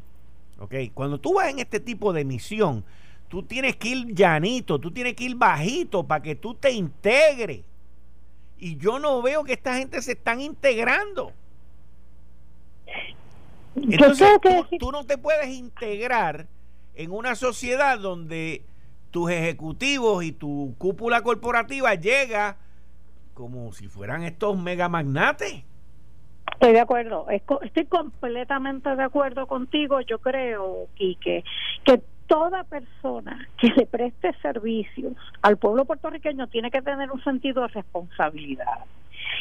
[0.58, 0.74] ¿ok?
[0.94, 2.86] Cuando tú vas en este tipo de misión,
[3.28, 7.66] tú tienes que ir llanito, tú tienes que ir bajito para que tú te integres.
[8.58, 11.34] Y yo no veo que esta gente se están integrando.
[13.76, 16.48] Entonces, tú, tú no te puedes integrar
[16.96, 18.64] en una sociedad donde
[19.12, 22.58] tus ejecutivos y tu cúpula corporativa llega
[23.34, 25.64] como si fueran estos mega magnates.
[26.54, 30.00] Estoy de acuerdo, estoy completamente de acuerdo contigo.
[30.02, 31.44] Yo creo, Quique,
[31.84, 37.64] que toda persona que le preste servicios al pueblo puertorriqueño tiene que tener un sentido
[37.64, 38.86] de responsabilidad.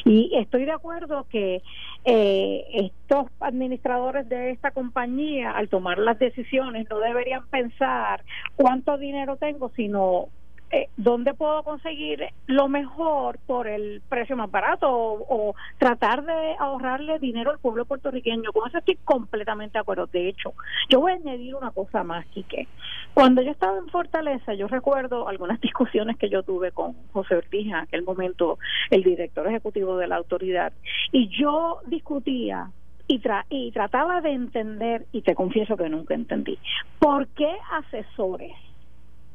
[0.04, 1.62] Y estoy de acuerdo que
[2.04, 8.24] eh, estos administradores de esta compañía, al tomar las decisiones, no deberían pensar
[8.56, 10.28] cuánto dinero tengo, sino
[10.72, 17.18] eh, dónde puedo conseguir lo mejor por el precio más barato o, tratar de ahorrarle
[17.18, 18.52] dinero al pueblo puertorriqueño.
[18.52, 20.06] Con eso estoy completamente de acuerdo.
[20.06, 20.52] De hecho,
[20.88, 22.68] yo voy a añadir una cosa más, Quique.
[23.14, 27.66] Cuando yo estaba en Fortaleza, yo recuerdo algunas discusiones que yo tuve con José Ortiz,
[27.66, 28.58] en aquel momento
[28.90, 30.72] el director ejecutivo de la autoridad,
[31.10, 32.70] y yo discutía
[33.08, 36.58] y, y trataba de entender, y te confieso que nunca entendí,
[37.00, 38.52] por qué asesores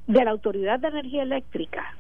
[0.08, 1.96] de la Autoridad de Energía Eléctrica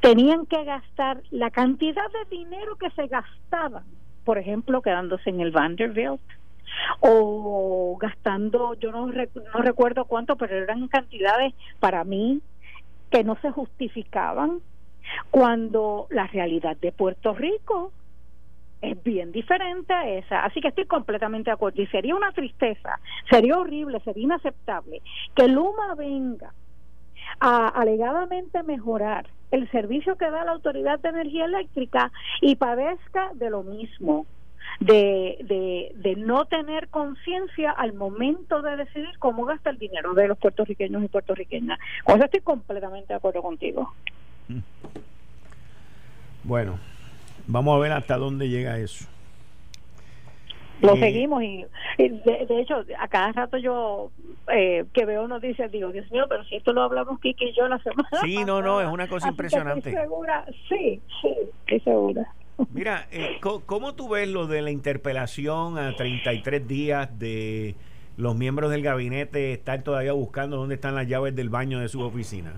[0.00, 3.84] tenían que gastar la cantidad de dinero que se gastaban,
[4.24, 6.20] por ejemplo, quedándose en el Vanderbilt
[7.00, 12.40] o gastando, yo no, no recuerdo cuánto, pero eran cantidades para mí
[13.10, 14.60] que no se justificaban
[15.30, 17.92] cuando la realidad de Puerto Rico
[18.80, 20.44] es bien diferente a esa.
[20.44, 21.80] Así que estoy completamente de acuerdo.
[21.80, 22.98] Y sería una tristeza,
[23.30, 25.00] sería horrible, sería inaceptable
[25.34, 26.52] que Luma venga
[27.40, 32.10] a alegadamente mejorar el servicio que da la Autoridad de Energía Eléctrica
[32.40, 34.26] y padezca de lo mismo.
[34.80, 40.26] De, de, de no tener conciencia al momento de decidir cómo gasta el dinero de
[40.26, 41.78] los puertorriqueños y puertorriqueñas.
[42.02, 43.92] Con eso estoy completamente de acuerdo contigo.
[46.42, 46.78] Bueno,
[47.46, 49.06] vamos a ver hasta dónde llega eso.
[50.80, 51.64] Lo seguimos y,
[51.98, 54.10] de, hecho a cada rato yo
[54.52, 57.68] eh, que veo noticias digo, Dios mío, pero si esto lo hablamos Kiki y yo
[57.68, 59.90] la semana Sí, no, no, es una cosa impresionante.
[59.90, 62.34] Estoy segura, sí, sí, estoy segura.
[62.72, 67.74] Mira, eh, ¿cómo, tú ves lo de la interpelación a 33 días de
[68.16, 72.00] los miembros del gabinete están todavía buscando dónde están las llaves del baño de su
[72.00, 72.52] oficina.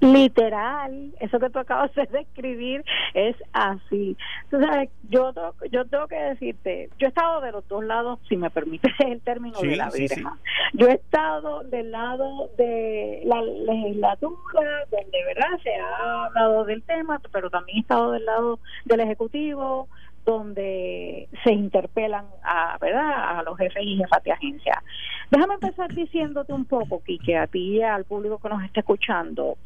[0.00, 2.84] Literal, eso que tú acabas de describir
[3.14, 4.16] es así.
[4.50, 5.32] Tú sabes, yo,
[5.70, 9.20] yo tengo que decirte, yo he estado de los dos lados, si me permites el
[9.22, 10.36] término de la vida.
[10.74, 17.20] Yo he estado del lado de la legislatura, donde verdad se ha hablado del tema,
[17.32, 19.88] pero también he estado del lado del Ejecutivo,
[20.28, 23.38] donde se interpelan a, ¿verdad?
[23.38, 24.82] a los jefes y jefas de agencia.
[25.30, 29.56] Déjame empezar diciéndote un poco, Quique, a ti y al público que nos está escuchando.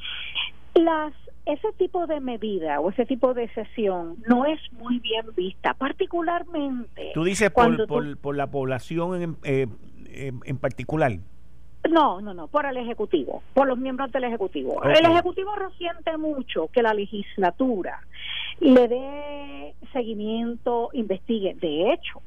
[0.74, 1.12] Las
[1.44, 7.10] ese tipo de medida o ese tipo de sesión no es muy bien vista, particularmente.
[7.14, 9.66] Tú dices por, por, la población en, eh,
[10.44, 11.18] en particular.
[11.90, 14.82] No, no, no, por el Ejecutivo, por los miembros del Ejecutivo.
[14.84, 18.00] El Ejecutivo resiente mucho que la legislatura
[18.60, 21.54] le dé seguimiento, investigue.
[21.54, 22.22] De hecho,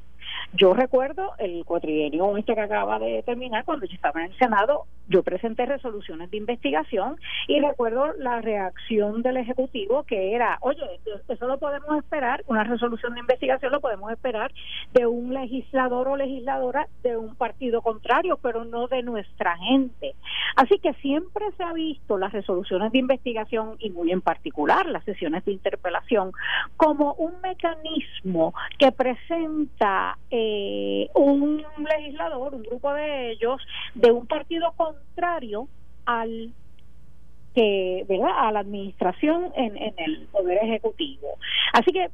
[0.52, 4.84] yo recuerdo el cuatrienio este que acaba de terminar, cuando yo estaba en el Senado,
[5.08, 7.16] yo presenté resoluciones de investigación
[7.46, 10.82] y recuerdo la reacción del Ejecutivo que era, oye,
[11.28, 14.52] eso lo podemos esperar, una resolución de investigación lo podemos esperar
[14.92, 20.14] de un legislador o legisladora de un partido contrario, pero no de nuestra gente.
[20.56, 25.04] Así que siempre se ha visto las resoluciones de investigación y muy en particular las
[25.04, 26.32] sesiones de interpelación
[26.76, 33.60] como un mecanismo que presenta eh, un legislador, un grupo de ellos,
[33.94, 35.66] de un partido contrario
[36.04, 36.52] al
[37.54, 38.32] que, ¿verdad?
[38.36, 41.38] a la administración en, en el poder ejecutivo.
[41.72, 42.10] Así que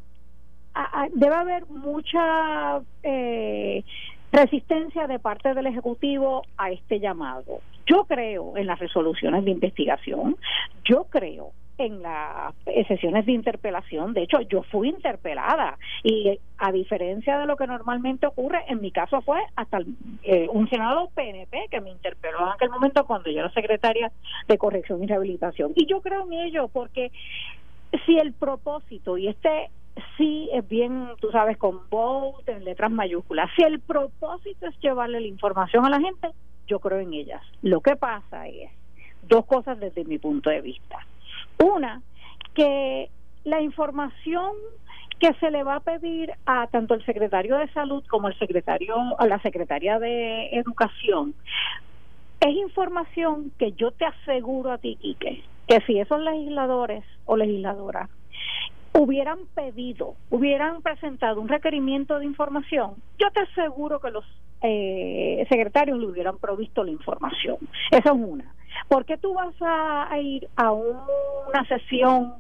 [1.15, 3.83] debe haber mucha eh,
[4.31, 7.61] resistencia de parte del Ejecutivo a este llamado.
[7.87, 10.37] Yo creo en las resoluciones de investigación,
[10.85, 11.53] yo creo
[11.85, 12.55] en las
[12.87, 14.13] sesiones de interpelación.
[14.13, 18.91] De hecho, yo fui interpelada y a diferencia de lo que normalmente ocurre, en mi
[18.91, 19.79] caso fue hasta
[20.23, 24.13] eh, un senador PNP que me interpeló en aquel momento cuando yo era secretaria
[24.49, 25.73] de corrección y rehabilitación.
[25.75, 27.11] Y yo creo en ello porque
[28.07, 29.71] si el propósito, y este
[30.17, 35.21] sí es bien, tú sabes, con bold, en letras mayúsculas, si el propósito es llevarle
[35.21, 36.29] la información a la gente,
[36.67, 37.43] yo creo en ellas.
[37.61, 38.71] Lo que pasa es
[39.29, 41.07] dos cosas desde mi punto de vista.
[41.59, 42.03] Una,
[42.55, 43.11] que
[43.45, 44.53] la información
[45.19, 48.97] que se le va a pedir a tanto el secretario de salud como el secretario
[49.19, 51.35] a la secretaria de educación
[52.41, 58.11] es información que yo te aseguro a ti Quique que si esos legisladores o legisladoras
[58.95, 64.25] hubieran pedido, hubieran presentado un requerimiento de información, yo te aseguro que los
[64.61, 67.57] eh, secretarios le hubieran provisto la información.
[67.91, 68.53] Esa es una.
[68.93, 72.35] ¿Por qué tú vas a, ir a una sesión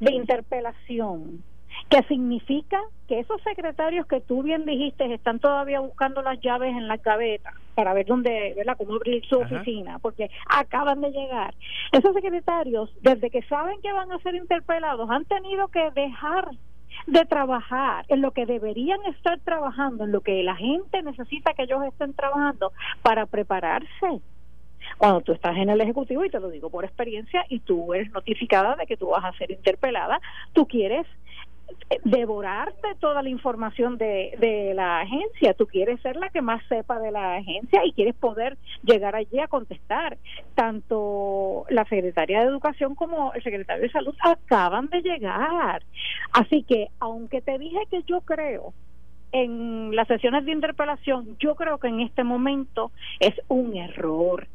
[0.00, 1.44] de interpelación
[1.90, 6.88] que significa que esos secretarios que tú bien dijiste están todavía buscando las llaves en
[6.88, 8.78] la gaveta para ver dónde, ¿verdad?
[8.78, 11.54] cómo abrir su oficina, porque acaban de llegar.
[11.92, 16.48] Esos secretarios, desde que saben que van a ser interpelados, han tenido que dejar
[17.06, 21.64] de trabajar en lo que deberían estar trabajando, en lo que la gente necesita que
[21.64, 24.22] ellos estén trabajando para prepararse
[24.98, 28.10] cuando tú estás en el Ejecutivo, y te lo digo por experiencia, y tú eres
[28.12, 30.20] notificada de que tú vas a ser interpelada,
[30.52, 31.06] tú quieres
[32.04, 35.54] devorarte toda la información de, de la agencia.
[35.54, 39.38] Tú quieres ser la que más sepa de la agencia y quieres poder llegar allí
[39.38, 40.18] a contestar.
[40.54, 45.82] Tanto la secretaria de Educación como el secretario de Salud acaban de llegar.
[46.32, 48.72] Así que, aunque te dije que yo creo
[49.32, 54.48] en las sesiones de interpelación, yo creo que en este momento es un error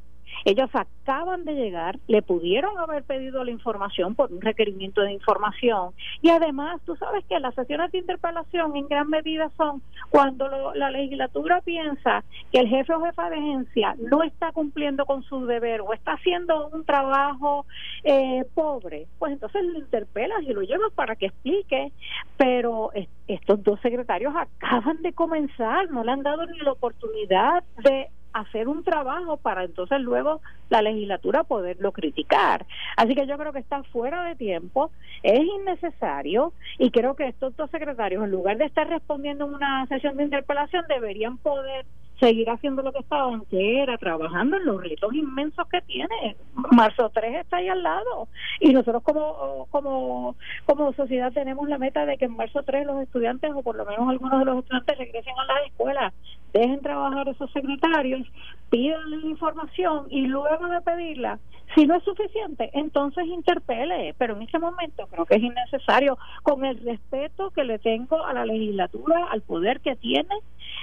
[0.45, 5.91] ellos acaban de llegar, le pudieron haber pedido la información por un requerimiento de información.
[6.21, 10.91] Y además tú sabes que las sesiones de interpelación en gran medida son cuando la
[10.91, 15.81] legislatura piensa que el jefe o jefa de agencia no está cumpliendo con su deber
[15.81, 17.65] o está haciendo un trabajo
[18.03, 21.91] eh, pobre, pues entonces lo interpelas y lo llevas para que explique,
[22.37, 22.91] pero
[23.27, 28.67] estos dos secretarios acaban de comenzar, no le han dado ni la oportunidad de hacer
[28.67, 32.65] un trabajo para entonces luego la legislatura poderlo criticar.
[32.97, 37.55] Así que yo creo que está fuera de tiempo, es innecesario y creo que estos
[37.55, 41.85] dos secretarios, en lugar de estar respondiendo en una sesión de interpelación, deberían poder
[42.19, 46.37] seguir haciendo lo que estaban, que era trabajando en los retos inmensos que tiene.
[46.71, 48.27] Marzo 3 está ahí al lado
[48.59, 53.01] y nosotros como, como, como sociedad tenemos la meta de que en marzo 3 los
[53.01, 56.13] estudiantes o por lo menos algunos de los estudiantes regresen a las escuelas
[56.53, 58.27] dejen trabajar esos secretarios,
[58.69, 61.39] pidan la información y luego de pedirla,
[61.75, 66.63] si no es suficiente, entonces interpele, pero en este momento creo que es innecesario, con
[66.65, 70.35] el respeto que le tengo a la legislatura, al poder que tiene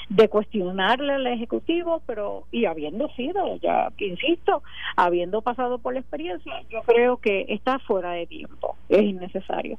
[0.09, 4.63] de cuestionarle al Ejecutivo, pero y habiendo sido, ya insisto,
[4.97, 9.79] habiendo pasado por la experiencia, yo creo que está fuera de tiempo, es innecesario.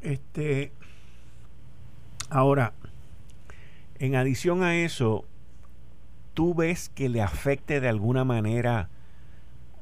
[0.00, 0.70] Este,
[2.30, 2.72] ahora,
[3.98, 5.24] en adición a eso,
[6.34, 8.90] ¿tú ves que le afecte de alguna manera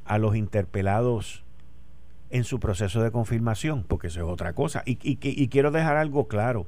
[0.04, 1.44] a los interpelados
[2.30, 3.84] en su proceso de confirmación?
[3.84, 4.82] Porque eso es otra cosa.
[4.86, 5.16] Y,
[5.48, 6.66] quiero dejar algo claro.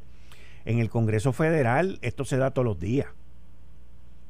[0.65, 3.07] En el Congreso Federal esto se da todos los días.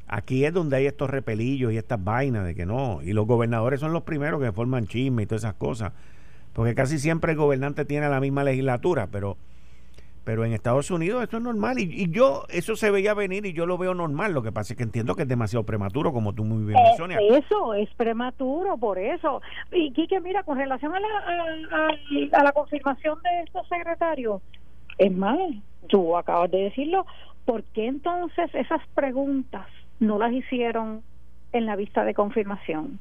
[0.07, 3.03] Aquí es donde hay estos repelillos y estas vainas de que no.
[3.03, 5.93] Y los gobernadores son los primeros que forman chisme y todas esas cosas.
[6.53, 9.37] Porque casi siempre el gobernante tiene la misma legislatura, pero,
[10.29, 11.79] pero en Estados Unidos esto es normal.
[11.79, 14.35] Y, yo, eso se veía venir y yo lo veo normal.
[14.35, 17.18] Lo que pasa es que entiendo que es demasiado prematuro, como tú muy bien mencionas.
[17.31, 19.41] Eso, es prematuro, por eso.
[19.72, 21.89] Y Quique, mira, con relación a la,
[22.33, 24.43] a la confirmación de estos secretarios,
[24.99, 27.07] es mal, tú acabas de decirlo,
[27.47, 29.66] ¿por qué entonces esas preguntas
[29.99, 31.01] no las hicieron
[31.55, 33.01] en la vista de confirmación?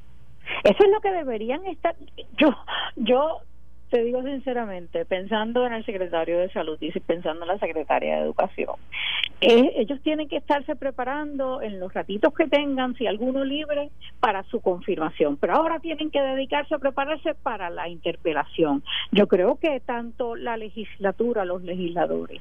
[0.64, 1.94] Eso es lo que deberían estar.
[2.38, 2.56] Yo,
[2.96, 3.42] yo
[3.90, 8.22] te digo sinceramente, pensando en el secretario de salud y pensando en la secretaria de
[8.22, 8.74] educación,
[9.40, 14.42] eh, ellos tienen que estarse preparando en los ratitos que tengan, si alguno libre, para
[14.44, 15.36] su confirmación.
[15.36, 18.82] Pero ahora tienen que dedicarse a prepararse para la interpelación.
[19.12, 22.40] Yo creo que tanto la legislatura, los legisladores,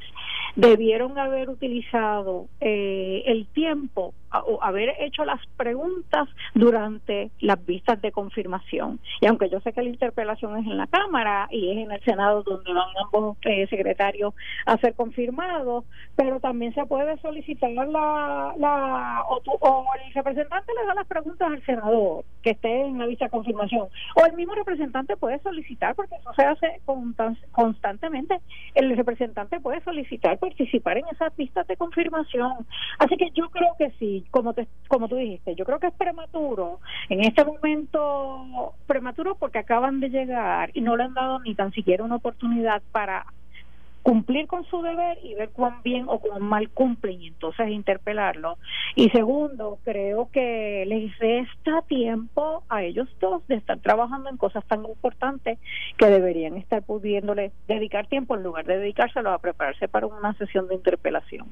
[0.56, 8.12] debieron haber utilizado eh, el tiempo o haber hecho las preguntas durante las vistas de
[8.12, 9.00] confirmación.
[9.22, 12.04] Y aunque yo sé que la interpelación es en la Cámara y es en el
[12.04, 14.34] Senado donde van ambos eh, secretarios
[14.66, 20.94] a ser confirmados, pero también se puede solicitar la, la o, el representante le da
[20.96, 25.18] las preguntas al senador que esté en la vista de confirmación, o el mismo representante
[25.18, 26.82] puede solicitar, porque eso se hace
[27.52, 28.40] constantemente,
[28.76, 32.66] el representante puede solicitar participar en esas vistas de confirmación.
[33.00, 35.94] Así que yo creo que sí, como, te, como tú dijiste, yo creo que es
[35.94, 41.56] prematuro, en este momento prematuro porque acaban de llegar y no le han dado ni
[41.56, 43.26] tan siquiera una oportunidad para
[44.08, 48.58] cumplir con su deber y ver cuán bien o cuán mal cumplen y entonces interpelarlo.
[48.96, 54.64] Y segundo, creo que les resta tiempo a ellos dos de estar trabajando en cosas
[54.66, 55.60] tan importantes
[55.98, 60.70] que deberían estar pudiéndole dedicar tiempo en lugar de dedicárselo a prepararse para una sesión
[60.70, 61.46] de interpelación.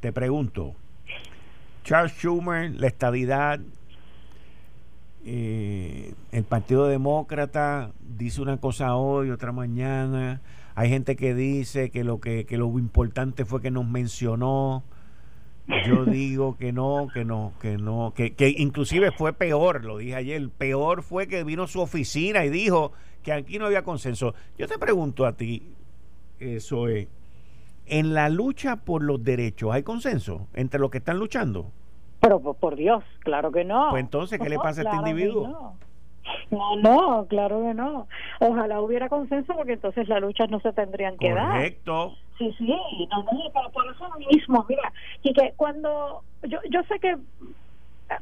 [0.00, 0.74] Te pregunto,
[1.86, 3.60] Charles Schumer, la estabilidad,
[5.24, 10.40] eh, el Partido Demócrata dice una cosa hoy, otra mañana.
[10.74, 14.82] Hay gente que dice que lo que, que lo importante fue que nos mencionó.
[15.86, 20.16] Yo digo que no, que no, que no, que, que inclusive fue peor, lo dije
[20.16, 22.90] ayer, peor fue que vino su oficina y dijo
[23.22, 24.34] que aquí no había consenso.
[24.58, 25.62] Yo te pregunto a ti,
[26.40, 27.06] eso es,
[27.86, 31.72] en la lucha por los derechos, ¿hay consenso entre los que están luchando?
[32.20, 33.88] Pero por, Dios, claro que no.
[33.90, 35.76] Pues entonces, ¿qué le pasa a este individuo?
[36.50, 36.76] No.
[36.76, 37.26] no.
[37.28, 38.08] claro que no.
[38.40, 41.52] Ojalá hubiera consenso porque entonces las luchas no se tendrían que dar.
[41.52, 42.14] Correcto.
[42.38, 42.66] Sí, sí,
[43.10, 47.16] no, no, pero por eso mismo, mira, y que cuando yo, yo sé que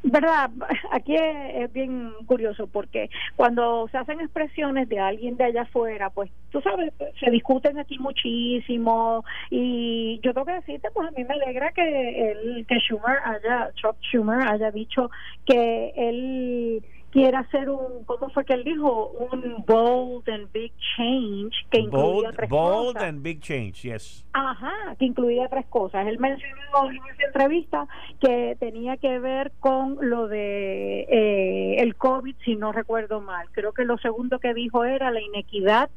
[0.03, 0.51] verdad
[0.93, 6.30] aquí es, bien curioso porque cuando se hacen expresiones de alguien de allá afuera pues
[6.51, 11.35] tú sabes se discuten aquí muchísimo y yo tengo que decirte pues a mí me
[11.35, 15.11] alegra que el que Schumer haya Chuck Schumer haya dicho
[15.45, 16.85] que él
[17.15, 19.11] quiere hacer un, ¿cómo fue que él dijo?
[19.31, 24.27] Un bold and big change que incluía tres bold and big change, yes.
[24.33, 26.09] Ajá, que incluía tres cosas.
[26.09, 27.87] Él mencionó en esa entrevista
[28.21, 33.47] que tenía que ver con lo de eh, el COVID, si no recuerdo mal.
[33.53, 35.91] Creo que lo segundo que dijo era la inequidad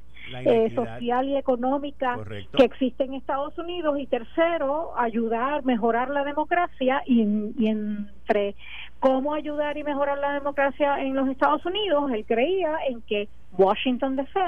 [0.45, 2.20] eh, social y económica
[2.55, 7.26] que existe en Estados Unidos y tercero ayudar mejorar la democracia y,
[7.57, 8.55] y entre
[8.99, 14.15] cómo ayudar y mejorar la democracia en los Estados Unidos, él creía en que Washington
[14.15, 14.39] DC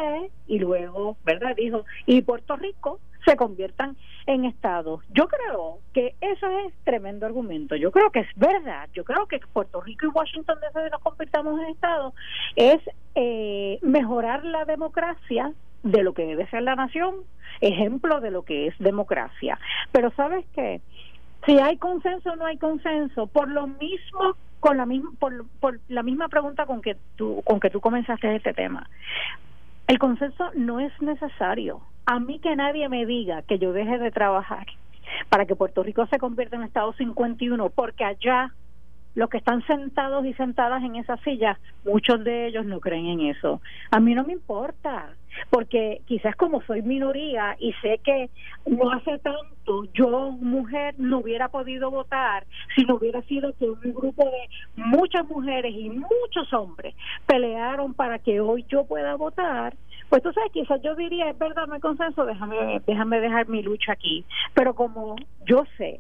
[0.48, 1.56] y luego, ¿verdad?
[1.56, 3.96] Dijo, y Puerto Rico se conviertan
[4.26, 5.04] en estados.
[5.14, 7.76] Yo creo que eso es tremendo argumento.
[7.76, 8.90] Yo creo que es verdad.
[8.94, 12.14] Yo creo que Puerto Rico y Washington DC nos convirtamos en estados
[12.56, 12.80] es
[13.16, 15.52] eh, mejorar la democracia
[15.84, 17.16] de lo que debe ser la nación,
[17.62, 19.58] ejemplo de lo que es democracia.
[19.92, 20.82] Pero ¿sabes qué?
[21.50, 25.80] Si hay consenso o no hay consenso, por lo mismo con la misma por, por
[25.88, 28.88] la misma pregunta con que tú con que tú comenzaste este tema.
[29.88, 31.82] El consenso no es necesario.
[32.06, 34.68] A mí que nadie me diga que yo deje de trabajar
[35.30, 38.54] para que Puerto Rico se convierta en Estado 51, porque allá
[39.20, 43.20] los que están sentados y sentadas en esa silla, muchos de ellos no creen en
[43.26, 43.60] eso.
[43.92, 45.10] A mí no me importa,
[45.50, 48.30] porque quizás como soy minoría y sé que
[48.66, 52.46] no hace tanto yo, mujer, no hubiera podido votar
[52.78, 56.96] si no hubiera sido que un grupo de muchas mujeres y muchos hombres
[57.26, 59.76] pelearon para que hoy yo pueda votar.
[60.08, 63.62] Pues tú sabes, quizás yo diría, es verdad, no hay consenso, déjame, déjame dejar mi
[63.64, 64.24] lucha aquí.
[64.54, 66.00] Pero como yo sé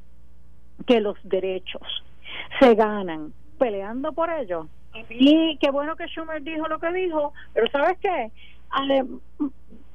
[0.87, 1.81] que los derechos
[2.59, 4.67] se ganan peleando por ello.
[5.09, 8.31] Y qué bueno que Schumer dijo lo que dijo, pero ¿sabes qué?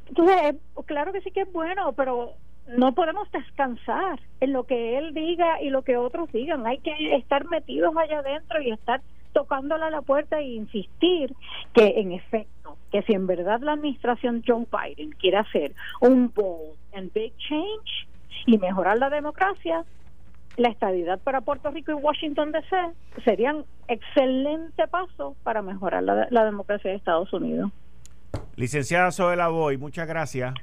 [0.08, 2.34] entonces, claro que sí que es bueno, pero
[2.66, 6.66] no podemos descansar en lo que él diga y lo que otros digan.
[6.66, 9.00] Hay que estar metidos allá adentro y estar
[9.32, 11.34] tocándole a la puerta e insistir
[11.74, 16.78] que en efecto, que si en verdad la administración John Biden quiere hacer un bold
[16.94, 18.08] and big change
[18.46, 19.84] y mejorar la democracia,
[20.56, 22.76] la estabilidad para Puerto Rico y Washington DC
[23.24, 27.70] serían excelente paso para mejorar la, democracia de Estados Unidos.
[28.56, 30.54] Licenciada Soela Boy, muchas gracias.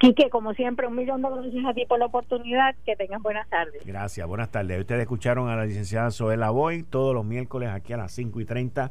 [0.00, 2.74] Quique, como siempre, un millón de gracias a ti por la oportunidad.
[2.84, 3.84] Que tengas buenas tardes.
[3.86, 4.80] Gracias, buenas tardes.
[4.80, 8.44] Ustedes escucharon a la licenciada Soela Boy todos los miércoles aquí a las 5 y
[8.44, 8.90] 30